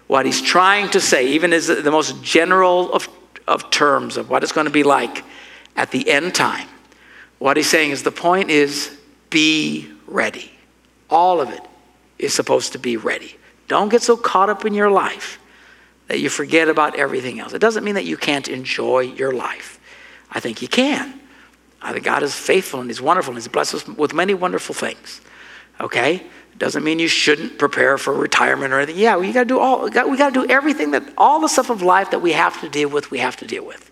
What 0.08 0.26
he's 0.26 0.42
trying 0.42 0.90
to 0.90 1.00
say, 1.00 1.28
even 1.30 1.54
as 1.54 1.68
the 1.68 1.92
most 1.92 2.22
general 2.24 2.92
of, 2.94 3.08
of 3.48 3.70
terms 3.70 4.18
of 4.18 4.30
what 4.30 4.44
it's 4.44 4.52
going 4.52 4.66
to 4.66 4.72
be 4.72 4.84
like 4.84 5.24
at 5.76 5.92
the 5.92 6.10
end 6.10 6.36
time, 6.36 6.68
what 7.40 7.58
he's 7.58 7.70
saying 7.70 7.92
is 7.92 8.04
the 8.04 8.12
point 8.12 8.50
is 8.50 8.98
be 9.30 9.90
ready. 10.08 10.52
All 11.10 11.40
of 11.40 11.50
it 11.50 11.62
is 12.20 12.34
supposed 12.34 12.74
to 12.74 12.80
be 12.80 12.98
ready. 12.98 13.36
Don't 13.68 13.90
get 13.90 14.02
so 14.02 14.18
caught 14.18 14.50
up 14.50 14.66
in 14.66 14.74
your 14.74 14.92
life 14.92 15.40
that 16.08 16.20
you 16.20 16.30
forget 16.30 16.68
about 16.68 16.96
everything 16.98 17.40
else. 17.40 17.54
It 17.54 17.60
doesn't 17.60 17.84
mean 17.84 17.96
that 17.96 18.06
you 18.06 18.18
can't 18.18 18.48
enjoy 18.50 19.00
your 19.00 19.32
life. 19.32 19.80
I 20.30 20.40
think 20.40 20.62
you 20.62 20.68
can. 20.68 21.20
I 21.82 21.94
think 21.94 22.04
God 22.04 22.22
is 22.22 22.36
faithful 22.36 22.82
and 22.82 22.90
He's 22.90 23.02
wonderful 23.02 23.32
and 23.32 23.38
He's 23.38 23.48
blessed 23.48 23.76
us 23.76 23.88
with 23.88 24.14
many 24.14 24.34
wonderful 24.34 24.76
things. 24.76 25.22
Okay? 25.80 26.26
Doesn't 26.58 26.84
mean 26.84 27.00
you 27.00 27.08
shouldn't 27.08 27.58
prepare 27.58 27.98
for 27.98 28.14
retirement 28.14 28.72
or 28.72 28.80
anything. 28.80 29.02
Yeah, 29.02 29.18
we 29.18 29.32
got 29.32 29.42
to 29.42 29.46
do 29.46 29.60
all. 29.60 29.84
We 29.84 29.90
got 29.92 30.34
to 30.34 30.46
do 30.46 30.46
everything 30.48 30.92
that 30.92 31.04
all 31.18 31.40
the 31.40 31.48
stuff 31.48 31.70
of 31.70 31.82
life 31.82 32.12
that 32.12 32.22
we 32.22 32.34
have 32.34 32.62
to 32.62 32.70
deal 32.70 32.90
with. 32.90 33.10
We 33.10 33.18
have 33.18 33.36
to 33.38 33.48
deal 33.48 33.66
with, 33.66 33.90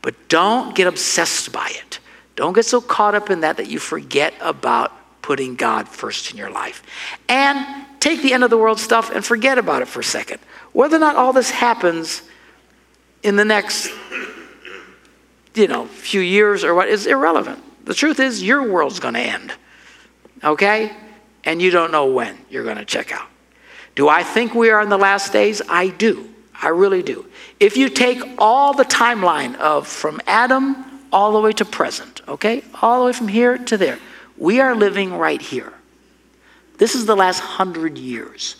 but 0.00 0.14
don't 0.28 0.74
get 0.74 0.86
obsessed 0.86 1.52
by 1.52 1.70
it. 1.70 1.98
Don't 2.36 2.54
get 2.54 2.64
so 2.64 2.80
caught 2.80 3.14
up 3.14 3.28
in 3.28 3.40
that 3.40 3.58
that 3.58 3.68
you 3.68 3.78
forget 3.78 4.32
about 4.40 4.92
putting 5.20 5.56
God 5.56 5.88
first 5.88 6.30
in 6.30 6.38
your 6.38 6.50
life. 6.50 6.82
And 7.28 7.86
take 8.00 8.22
the 8.22 8.32
end 8.32 8.42
of 8.44 8.50
the 8.50 8.56
world 8.56 8.80
stuff 8.80 9.10
and 9.14 9.22
forget 9.22 9.58
about 9.58 9.82
it 9.82 9.88
for 9.88 10.00
a 10.00 10.04
second. 10.04 10.40
Whether 10.72 10.96
or 10.96 11.00
not 11.00 11.16
all 11.16 11.34
this 11.34 11.50
happens 11.50 12.22
in 13.22 13.36
the 13.36 13.44
next, 13.44 13.92
you 15.54 15.68
know, 15.68 15.84
few 15.86 16.22
years 16.22 16.64
or 16.64 16.74
what 16.74 16.88
is 16.88 17.06
irrelevant. 17.06 17.62
The 17.84 17.94
truth 17.94 18.20
is, 18.20 18.42
your 18.42 18.70
world's 18.70 19.00
going 19.00 19.14
to 19.14 19.20
end. 19.20 19.52
Okay? 20.42 20.96
And 21.44 21.60
you 21.60 21.70
don't 21.70 21.90
know 21.90 22.06
when 22.06 22.36
you're 22.50 22.64
going 22.64 22.76
to 22.76 22.84
check 22.84 23.12
out. 23.12 23.28
Do 23.94 24.08
I 24.08 24.22
think 24.22 24.54
we 24.54 24.70
are 24.70 24.80
in 24.80 24.88
the 24.88 24.98
last 24.98 25.32
days? 25.32 25.62
I 25.68 25.88
do. 25.88 26.28
I 26.62 26.68
really 26.68 27.02
do. 27.02 27.26
If 27.58 27.76
you 27.76 27.88
take 27.88 28.22
all 28.38 28.74
the 28.74 28.84
timeline 28.84 29.56
of 29.56 29.86
from 29.88 30.20
Adam 30.26 30.84
all 31.12 31.32
the 31.32 31.40
way 31.40 31.52
to 31.52 31.64
present, 31.64 32.20
okay? 32.28 32.62
All 32.82 33.00
the 33.00 33.06
way 33.06 33.12
from 33.12 33.28
here 33.28 33.58
to 33.58 33.76
there. 33.76 33.98
We 34.36 34.60
are 34.60 34.74
living 34.74 35.14
right 35.14 35.40
here. 35.40 35.72
This 36.78 36.94
is 36.94 37.06
the 37.06 37.16
last 37.16 37.40
hundred 37.40 37.98
years. 37.98 38.56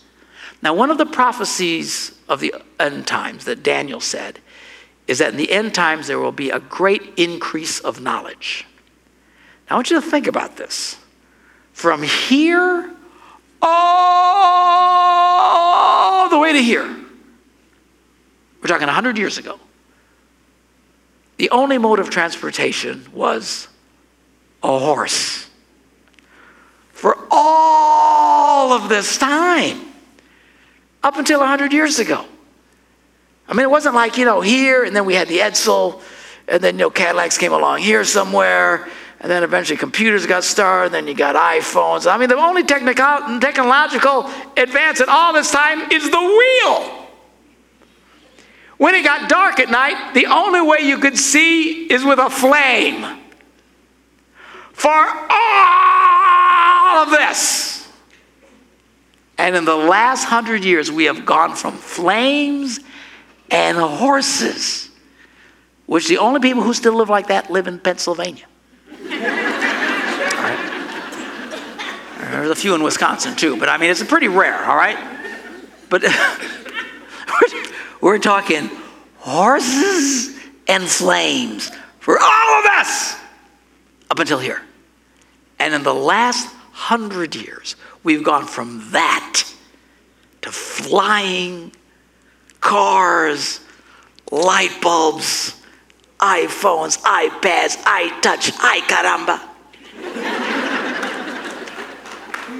Now, 0.62 0.74
one 0.74 0.90
of 0.90 0.98
the 0.98 1.06
prophecies 1.06 2.18
of 2.28 2.40
the 2.40 2.54
end 2.78 3.06
times 3.06 3.46
that 3.46 3.62
Daniel 3.62 4.00
said 4.00 4.40
is 5.06 5.18
that 5.18 5.30
in 5.30 5.38
the 5.38 5.50
end 5.50 5.74
times 5.74 6.06
there 6.06 6.18
will 6.18 6.32
be 6.32 6.50
a 6.50 6.60
great 6.60 7.14
increase 7.16 7.80
of 7.80 8.00
knowledge. 8.00 8.66
Now, 9.68 9.76
I 9.76 9.78
want 9.78 9.90
you 9.90 10.00
to 10.00 10.06
think 10.06 10.26
about 10.26 10.56
this. 10.56 10.98
From 11.72 12.02
here 12.02 12.90
all 13.62 14.88
the 16.28 16.38
way 16.38 16.52
to 16.52 16.62
here, 16.62 16.86
we're 18.60 18.68
talking 18.68 18.86
100 18.86 19.16
years 19.16 19.38
ago, 19.38 19.58
the 21.38 21.50
only 21.50 21.78
mode 21.78 21.98
of 22.00 22.10
transportation 22.10 23.06
was 23.12 23.68
a 24.62 24.78
horse 24.78 25.48
for 26.92 27.16
all 27.30 28.72
of 28.72 28.90
this 28.90 29.16
time. 29.16 29.86
up 31.02 31.16
until 31.16 31.40
100 31.40 31.72
years 31.72 31.98
ago. 31.98 32.24
I 33.48 33.54
mean, 33.54 33.62
it 33.62 33.70
wasn't 33.70 33.94
like, 33.94 34.16
you 34.18 34.24
know, 34.24 34.40
here, 34.40 34.84
and 34.84 34.94
then 34.94 35.04
we 35.04 35.14
had 35.14 35.28
the 35.28 35.38
Edsel, 35.38 36.00
and 36.46 36.62
then, 36.62 36.74
you 36.74 36.80
know, 36.80 36.90
Cadillacs 36.90 37.38
came 37.38 37.52
along 37.52 37.78
here 37.80 38.04
somewhere, 38.04 38.88
and 39.20 39.30
then 39.30 39.42
eventually 39.42 39.76
computers 39.76 40.24
got 40.26 40.44
started, 40.44 40.86
and 40.86 40.94
then 40.94 41.06
you 41.06 41.14
got 41.14 41.36
iPhones. 41.36 42.10
I 42.10 42.16
mean, 42.16 42.30
the 42.30 42.36
only 42.36 42.64
technological 42.64 44.30
advance 44.56 45.00
in 45.00 45.08
all 45.10 45.34
this 45.34 45.50
time 45.50 45.92
is 45.92 46.10
the 46.10 46.18
wheel. 46.18 47.08
When 48.78 48.94
it 48.94 49.04
got 49.04 49.28
dark 49.28 49.60
at 49.60 49.68
night, 49.68 50.14
the 50.14 50.24
only 50.24 50.62
way 50.62 50.78
you 50.80 50.96
could 50.96 51.18
see 51.18 51.84
is 51.92 52.02
with 52.02 52.18
a 52.18 52.30
flame. 52.30 53.18
For 54.72 54.88
all 54.88 55.36
of 57.02 57.10
this. 57.10 57.86
And 59.36 59.54
in 59.54 59.66
the 59.66 59.76
last 59.76 60.24
hundred 60.24 60.64
years, 60.64 60.90
we 60.90 61.04
have 61.04 61.26
gone 61.26 61.54
from 61.54 61.74
flames 61.74 62.80
and 63.50 63.76
horses, 63.76 64.88
which 65.84 66.08
the 66.08 66.16
only 66.16 66.40
people 66.40 66.62
who 66.62 66.72
still 66.72 66.94
live 66.94 67.10
like 67.10 67.26
that 67.26 67.50
live 67.50 67.66
in 67.66 67.78
Pennsylvania. 67.78 68.46
There's 72.40 72.52
a 72.52 72.54
few 72.54 72.74
in 72.74 72.82
Wisconsin 72.82 73.36
too, 73.36 73.58
but 73.58 73.68
I 73.68 73.76
mean, 73.76 73.90
it's 73.90 74.02
pretty 74.02 74.28
rare, 74.28 74.64
all 74.64 74.74
right? 74.74 74.96
But 75.90 76.04
we're 78.00 78.18
talking 78.18 78.70
horses 79.18 80.40
and 80.66 80.82
flames 80.84 81.70
for 81.98 82.18
all 82.18 82.60
of 82.60 82.64
us 82.64 83.14
up 84.10 84.20
until 84.20 84.38
here. 84.38 84.62
And 85.58 85.74
in 85.74 85.82
the 85.82 85.92
last 85.92 86.48
hundred 86.72 87.36
years, 87.36 87.76
we've 88.04 88.24
gone 88.24 88.46
from 88.46 88.90
that 88.92 89.42
to 90.40 90.50
flying 90.50 91.72
cars, 92.60 93.60
light 94.30 94.78
bulbs, 94.80 95.60
iPhones, 96.18 96.98
iPads, 97.02 97.76
iTouch, 97.82 98.50
iCaramba. 98.52 100.49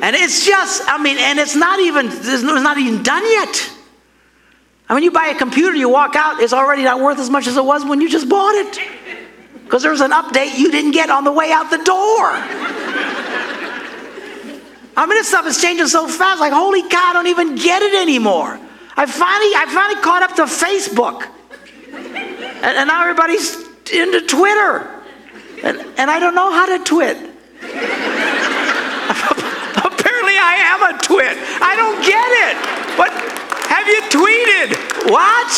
And 0.02 0.16
it's 0.16 0.46
just, 0.46 0.82
I 0.86 1.02
mean, 1.02 1.18
and 1.18 1.38
it's 1.38 1.54
not 1.54 1.78
even, 1.80 2.06
it's 2.06 2.42
not 2.42 2.78
even 2.78 3.02
done 3.02 3.22
yet. 3.24 3.72
I 4.88 4.94
mean, 4.94 5.04
you 5.04 5.10
buy 5.10 5.26
a 5.26 5.34
computer, 5.36 5.76
you 5.76 5.88
walk 5.88 6.16
out, 6.16 6.40
it's 6.40 6.52
already 6.52 6.82
not 6.82 7.00
worth 7.00 7.18
as 7.18 7.30
much 7.30 7.46
as 7.46 7.56
it 7.56 7.64
was 7.64 7.84
when 7.84 8.00
you 8.00 8.08
just 8.08 8.28
bought 8.28 8.54
it. 8.54 8.80
Because 9.64 9.82
there's 9.82 10.00
an 10.00 10.10
update 10.10 10.58
you 10.58 10.70
didn't 10.72 10.90
get 10.90 11.10
on 11.10 11.22
the 11.22 11.30
way 11.30 11.52
out 11.52 11.70
the 11.70 11.78
door. 11.78 12.30
I 14.96 15.06
mean, 15.06 15.10
this 15.10 15.28
stuff 15.28 15.46
is 15.46 15.60
changing 15.60 15.86
so 15.86 16.08
fast, 16.08 16.40
like, 16.40 16.52
holy 16.52 16.82
cow, 16.82 17.10
I 17.10 17.12
don't 17.12 17.28
even 17.28 17.54
get 17.54 17.82
it 17.82 17.94
anymore. 17.94 18.58
I 18.96 19.06
finally, 19.06 19.54
I 19.54 19.66
finally 19.72 20.00
caught 20.02 20.22
up 20.22 20.34
to 20.36 20.42
Facebook. 20.42 21.24
And, 21.92 22.76
and 22.76 22.88
now 22.88 23.02
everybody's 23.02 23.56
into 23.92 24.22
Twitter. 24.26 24.90
And, 25.62 25.78
and 25.96 26.10
I 26.10 26.18
don't 26.18 26.34
know 26.34 26.52
how 26.52 26.76
to 26.76 26.84
twit. 26.84 27.16
I 30.40 30.56
am 30.72 30.80
a 30.82 30.92
twit. 30.98 31.36
I 31.60 31.76
don't 31.76 32.00
get 32.00 32.28
it. 32.48 32.56
But 32.96 33.12
have 33.68 33.86
you 33.86 34.00
tweeted? 34.08 34.74
What? 35.12 35.50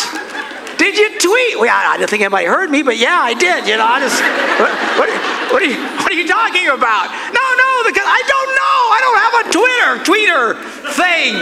Did 0.79 0.99
you 0.99 1.14
tweet? 1.18 1.59
Well, 1.62 1.71
I 1.71 1.97
don't 1.97 2.11
think 2.11 2.23
anybody 2.23 2.47
heard 2.47 2.71
me, 2.71 2.83
but 2.83 2.99
yeah, 2.99 3.23
I 3.23 3.35
did. 3.35 3.66
You 3.66 3.79
know, 3.79 3.87
I 3.87 4.01
just, 4.03 4.18
what, 4.59 4.75
what, 4.99 5.09
what, 5.55 5.62
are, 5.62 5.71
you, 5.71 5.79
what 6.03 6.11
are 6.11 6.18
you 6.18 6.27
talking 6.27 6.66
about? 6.66 7.07
No, 7.31 7.45
no, 7.55 7.71
because 7.87 8.03
I 8.03 8.21
don't 8.27 8.51
know. 8.59 8.79
I 8.90 8.99
don't 9.01 9.18
have 9.23 9.35
a 9.38 9.45
Twitter, 9.55 9.90
tweeter 10.03 10.59
thing. 10.99 11.38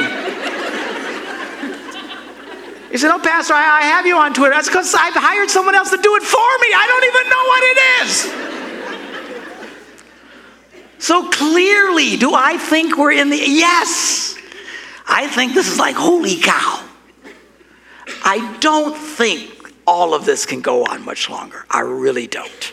He 2.91 2.99
said, 2.99 3.09
No, 3.09 3.19
Pastor, 3.19 3.55
I, 3.55 3.81
I 3.81 3.83
have 3.83 4.05
you 4.05 4.17
on 4.17 4.35
Twitter. 4.35 4.53
That's 4.53 4.69
because 4.69 4.95
I've 4.95 5.15
hired 5.15 5.49
someone 5.49 5.75
else 5.75 5.91
to 5.91 5.97
do 5.97 6.17
it 6.17 6.23
for 6.23 6.51
me. 6.61 6.69
I 6.75 6.87
don't 6.91 7.05
even 7.09 7.29
know 7.31 7.45
what 7.49 7.63
it 7.65 7.79
is. 8.03 8.51
So 11.11 11.29
clearly, 11.29 12.17
do 12.17 12.35
I 12.35 12.57
think 12.57 12.97
we're 12.97 13.11
in 13.11 13.31
the. 13.31 13.37
Yes. 13.37 14.39
I 15.09 15.27
think 15.27 15.55
this 15.55 15.67
is 15.67 15.77
like, 15.77 15.97
holy 15.97 16.37
cow. 16.37 16.85
I 18.25 18.57
don't 18.61 18.97
think 18.97 19.75
all 19.89 20.15
of 20.15 20.25
this 20.25 20.47
can 20.47 20.61
go 20.61 20.85
on 20.85 21.05
much 21.05 21.29
longer. 21.29 21.67
I 21.69 21.81
really 21.81 22.29
don't. 22.29 22.73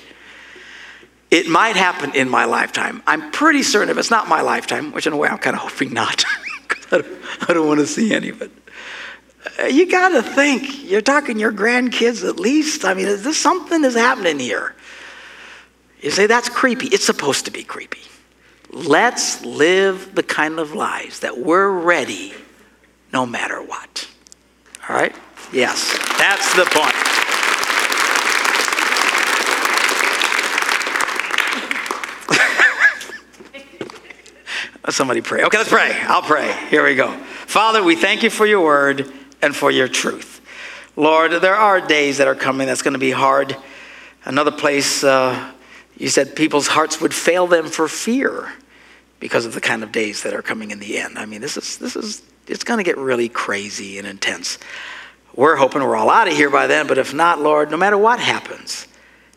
It 1.31 1.47
might 1.47 1.75
happen 1.75 2.13
in 2.13 2.29
my 2.29 2.45
lifetime. 2.45 3.01
I'm 3.07 3.31
pretty 3.31 3.63
certain 3.63 3.89
if 3.89 3.97
it's 3.97 4.11
not 4.11 4.27
my 4.27 4.41
lifetime, 4.41 4.91
which 4.91 5.07
in 5.07 5.13
a 5.13 5.17
way 5.17 5.29
I'm 5.29 5.39
kind 5.39 5.55
of 5.55 5.63
hoping 5.63 5.91
not, 5.91 6.23
because 6.67 6.85
I 6.93 6.97
don't, 6.99 7.47
don't 7.55 7.67
want 7.67 7.79
to 7.79 7.87
see 7.87 8.13
any 8.13 8.29
of 8.29 8.43
it 8.43 8.51
uh, 9.59 9.63
you 9.63 9.89
got 9.89 10.09
to 10.09 10.21
think, 10.21 10.83
you're 10.83 11.01
talking 11.01 11.39
your 11.39 11.51
grandkids 11.51 12.27
at 12.27 12.39
least. 12.39 12.85
I 12.85 12.93
mean, 12.93 13.07
is 13.07 13.23
this 13.23 13.39
something 13.39 13.83
is 13.83 13.95
happening 13.95 14.37
here? 14.37 14.75
You 16.01 16.11
say 16.11 16.27
that's 16.27 16.49
creepy. 16.49 16.85
It's 16.87 17.05
supposed 17.05 17.45
to 17.45 17.51
be 17.51 17.63
creepy. 17.63 18.01
Let's 18.71 19.43
live 19.45 20.13
the 20.13 20.23
kind 20.23 20.59
of 20.59 20.73
lives 20.73 21.21
that 21.21 21.37
we're 21.37 21.69
ready 21.69 22.33
no 23.13 23.25
matter 23.25 23.61
what. 23.61 24.09
All 24.89 24.95
right? 24.95 25.15
Yes, 25.53 25.97
that's 26.17 26.53
the 26.55 26.65
point. 26.65 26.93
Somebody 34.93 35.21
pray. 35.21 35.43
Okay, 35.43 35.57
let's 35.57 35.69
pray. 35.69 35.97
I'll 36.03 36.21
pray. 36.21 36.53
Here 36.69 36.83
we 36.83 36.95
go. 36.95 37.11
Father, 37.45 37.81
we 37.83 37.95
thank 37.95 38.23
you 38.23 38.29
for 38.29 38.45
your 38.45 38.63
word 38.63 39.11
and 39.41 39.55
for 39.55 39.71
your 39.71 39.87
truth. 39.87 40.41
Lord, 40.95 41.31
there 41.31 41.55
are 41.55 41.79
days 41.79 42.17
that 42.17 42.27
are 42.27 42.35
coming 42.35 42.67
that's 42.67 42.81
going 42.81 42.93
to 42.93 42.99
be 42.99 43.11
hard. 43.11 43.55
Another 44.25 44.51
place, 44.51 45.03
uh, 45.03 45.51
you 45.97 46.09
said 46.09 46.35
people's 46.35 46.67
hearts 46.67 47.01
would 47.01 47.13
fail 47.13 47.47
them 47.47 47.67
for 47.67 47.87
fear 47.87 48.53
because 49.19 49.45
of 49.45 49.53
the 49.53 49.61
kind 49.61 49.83
of 49.83 49.91
days 49.91 50.23
that 50.23 50.33
are 50.33 50.41
coming 50.41 50.71
in 50.71 50.79
the 50.79 50.97
end. 50.97 51.17
I 51.17 51.25
mean, 51.25 51.41
this 51.41 51.57
is, 51.57 51.77
this 51.77 51.95
is, 51.95 52.21
it's 52.47 52.63
going 52.63 52.77
to 52.77 52.83
get 52.83 52.97
really 52.97 53.29
crazy 53.29 53.97
and 53.97 54.07
intense. 54.07 54.59
We're 55.35 55.55
hoping 55.55 55.81
we're 55.81 55.95
all 55.95 56.09
out 56.09 56.27
of 56.27 56.35
here 56.35 56.49
by 56.49 56.67
then, 56.67 56.87
but 56.87 56.97
if 56.97 57.13
not, 57.13 57.41
Lord, 57.41 57.71
no 57.71 57.77
matter 57.77 57.97
what 57.97 58.19
happens, 58.19 58.87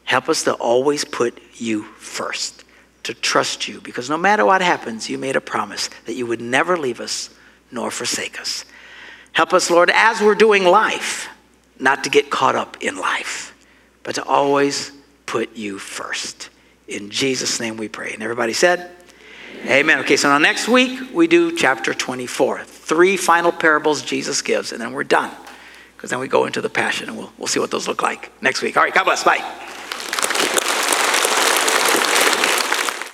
help 0.05 0.29
us 0.29 0.45
to 0.45 0.55
always 0.55 1.05
put 1.05 1.41
you 1.55 1.85
first, 1.99 2.65
to 3.05 3.15
trust 3.15 3.69
you, 3.69 3.81
because 3.81 4.11
no 4.11 4.17
matter 4.17 4.45
what 4.45 4.61
happens, 4.61 5.09
you 5.09 5.19
made 5.19 5.37
a 5.37 5.41
promise 5.41 5.89
that 6.07 6.15
you 6.15 6.27
would 6.27 6.41
never 6.41 6.77
leave 6.77 7.01
us 7.01 7.31
nor 7.71 7.91
forsake 7.91 8.41
us. 8.41 8.65
Help 9.33 9.53
us, 9.53 9.71
Lord, 9.71 9.91
as 9.95 10.21
we're 10.21 10.35
doing 10.35 10.65
life, 10.65 11.29
not 11.79 12.05
to 12.05 12.11
get 12.11 12.31
caught 12.31 12.57
up 12.57 12.77
in 12.83 12.99
life, 12.99 13.55
but 14.03 14.17
to 14.17 14.25
always 14.25 14.93
put 15.31 15.57
you 15.57 15.79
first. 15.79 16.51
In 16.89 17.09
Jesus' 17.09 17.61
name 17.61 17.77
we 17.77 17.87
pray. 17.87 18.13
And 18.13 18.21
everybody 18.21 18.53
said, 18.53 18.91
Amen. 19.61 19.79
Amen. 19.79 19.99
Okay, 20.01 20.17
so 20.17 20.29
now 20.29 20.39
next 20.39 20.67
week 20.67 21.15
we 21.15 21.29
do 21.29 21.57
chapter 21.57 21.95
24. 21.95 22.65
Three 22.65 23.17
final 23.17 23.53
parables 23.53 24.03
Jesus 24.03 24.43
gives, 24.43 24.73
and 24.73 24.81
then 24.81 24.93
we're 24.93 25.05
done. 25.05 25.31
Because 25.97 26.11
then 26.11 26.19
we 26.19 26.27
go 26.27 26.47
into 26.47 26.61
the 26.61 26.69
passion 26.69 27.09
and 27.09 27.17
we'll, 27.17 27.33
we'll 27.39 27.47
see 27.47 27.61
what 27.61 27.71
those 27.71 27.87
look 27.87 28.03
like 28.03 28.33
next 28.43 28.61
week. 28.61 28.77
All 28.77 28.83
right, 28.83 28.93
God 28.93 29.05
bless. 29.05 29.23
Bye. 29.23 29.39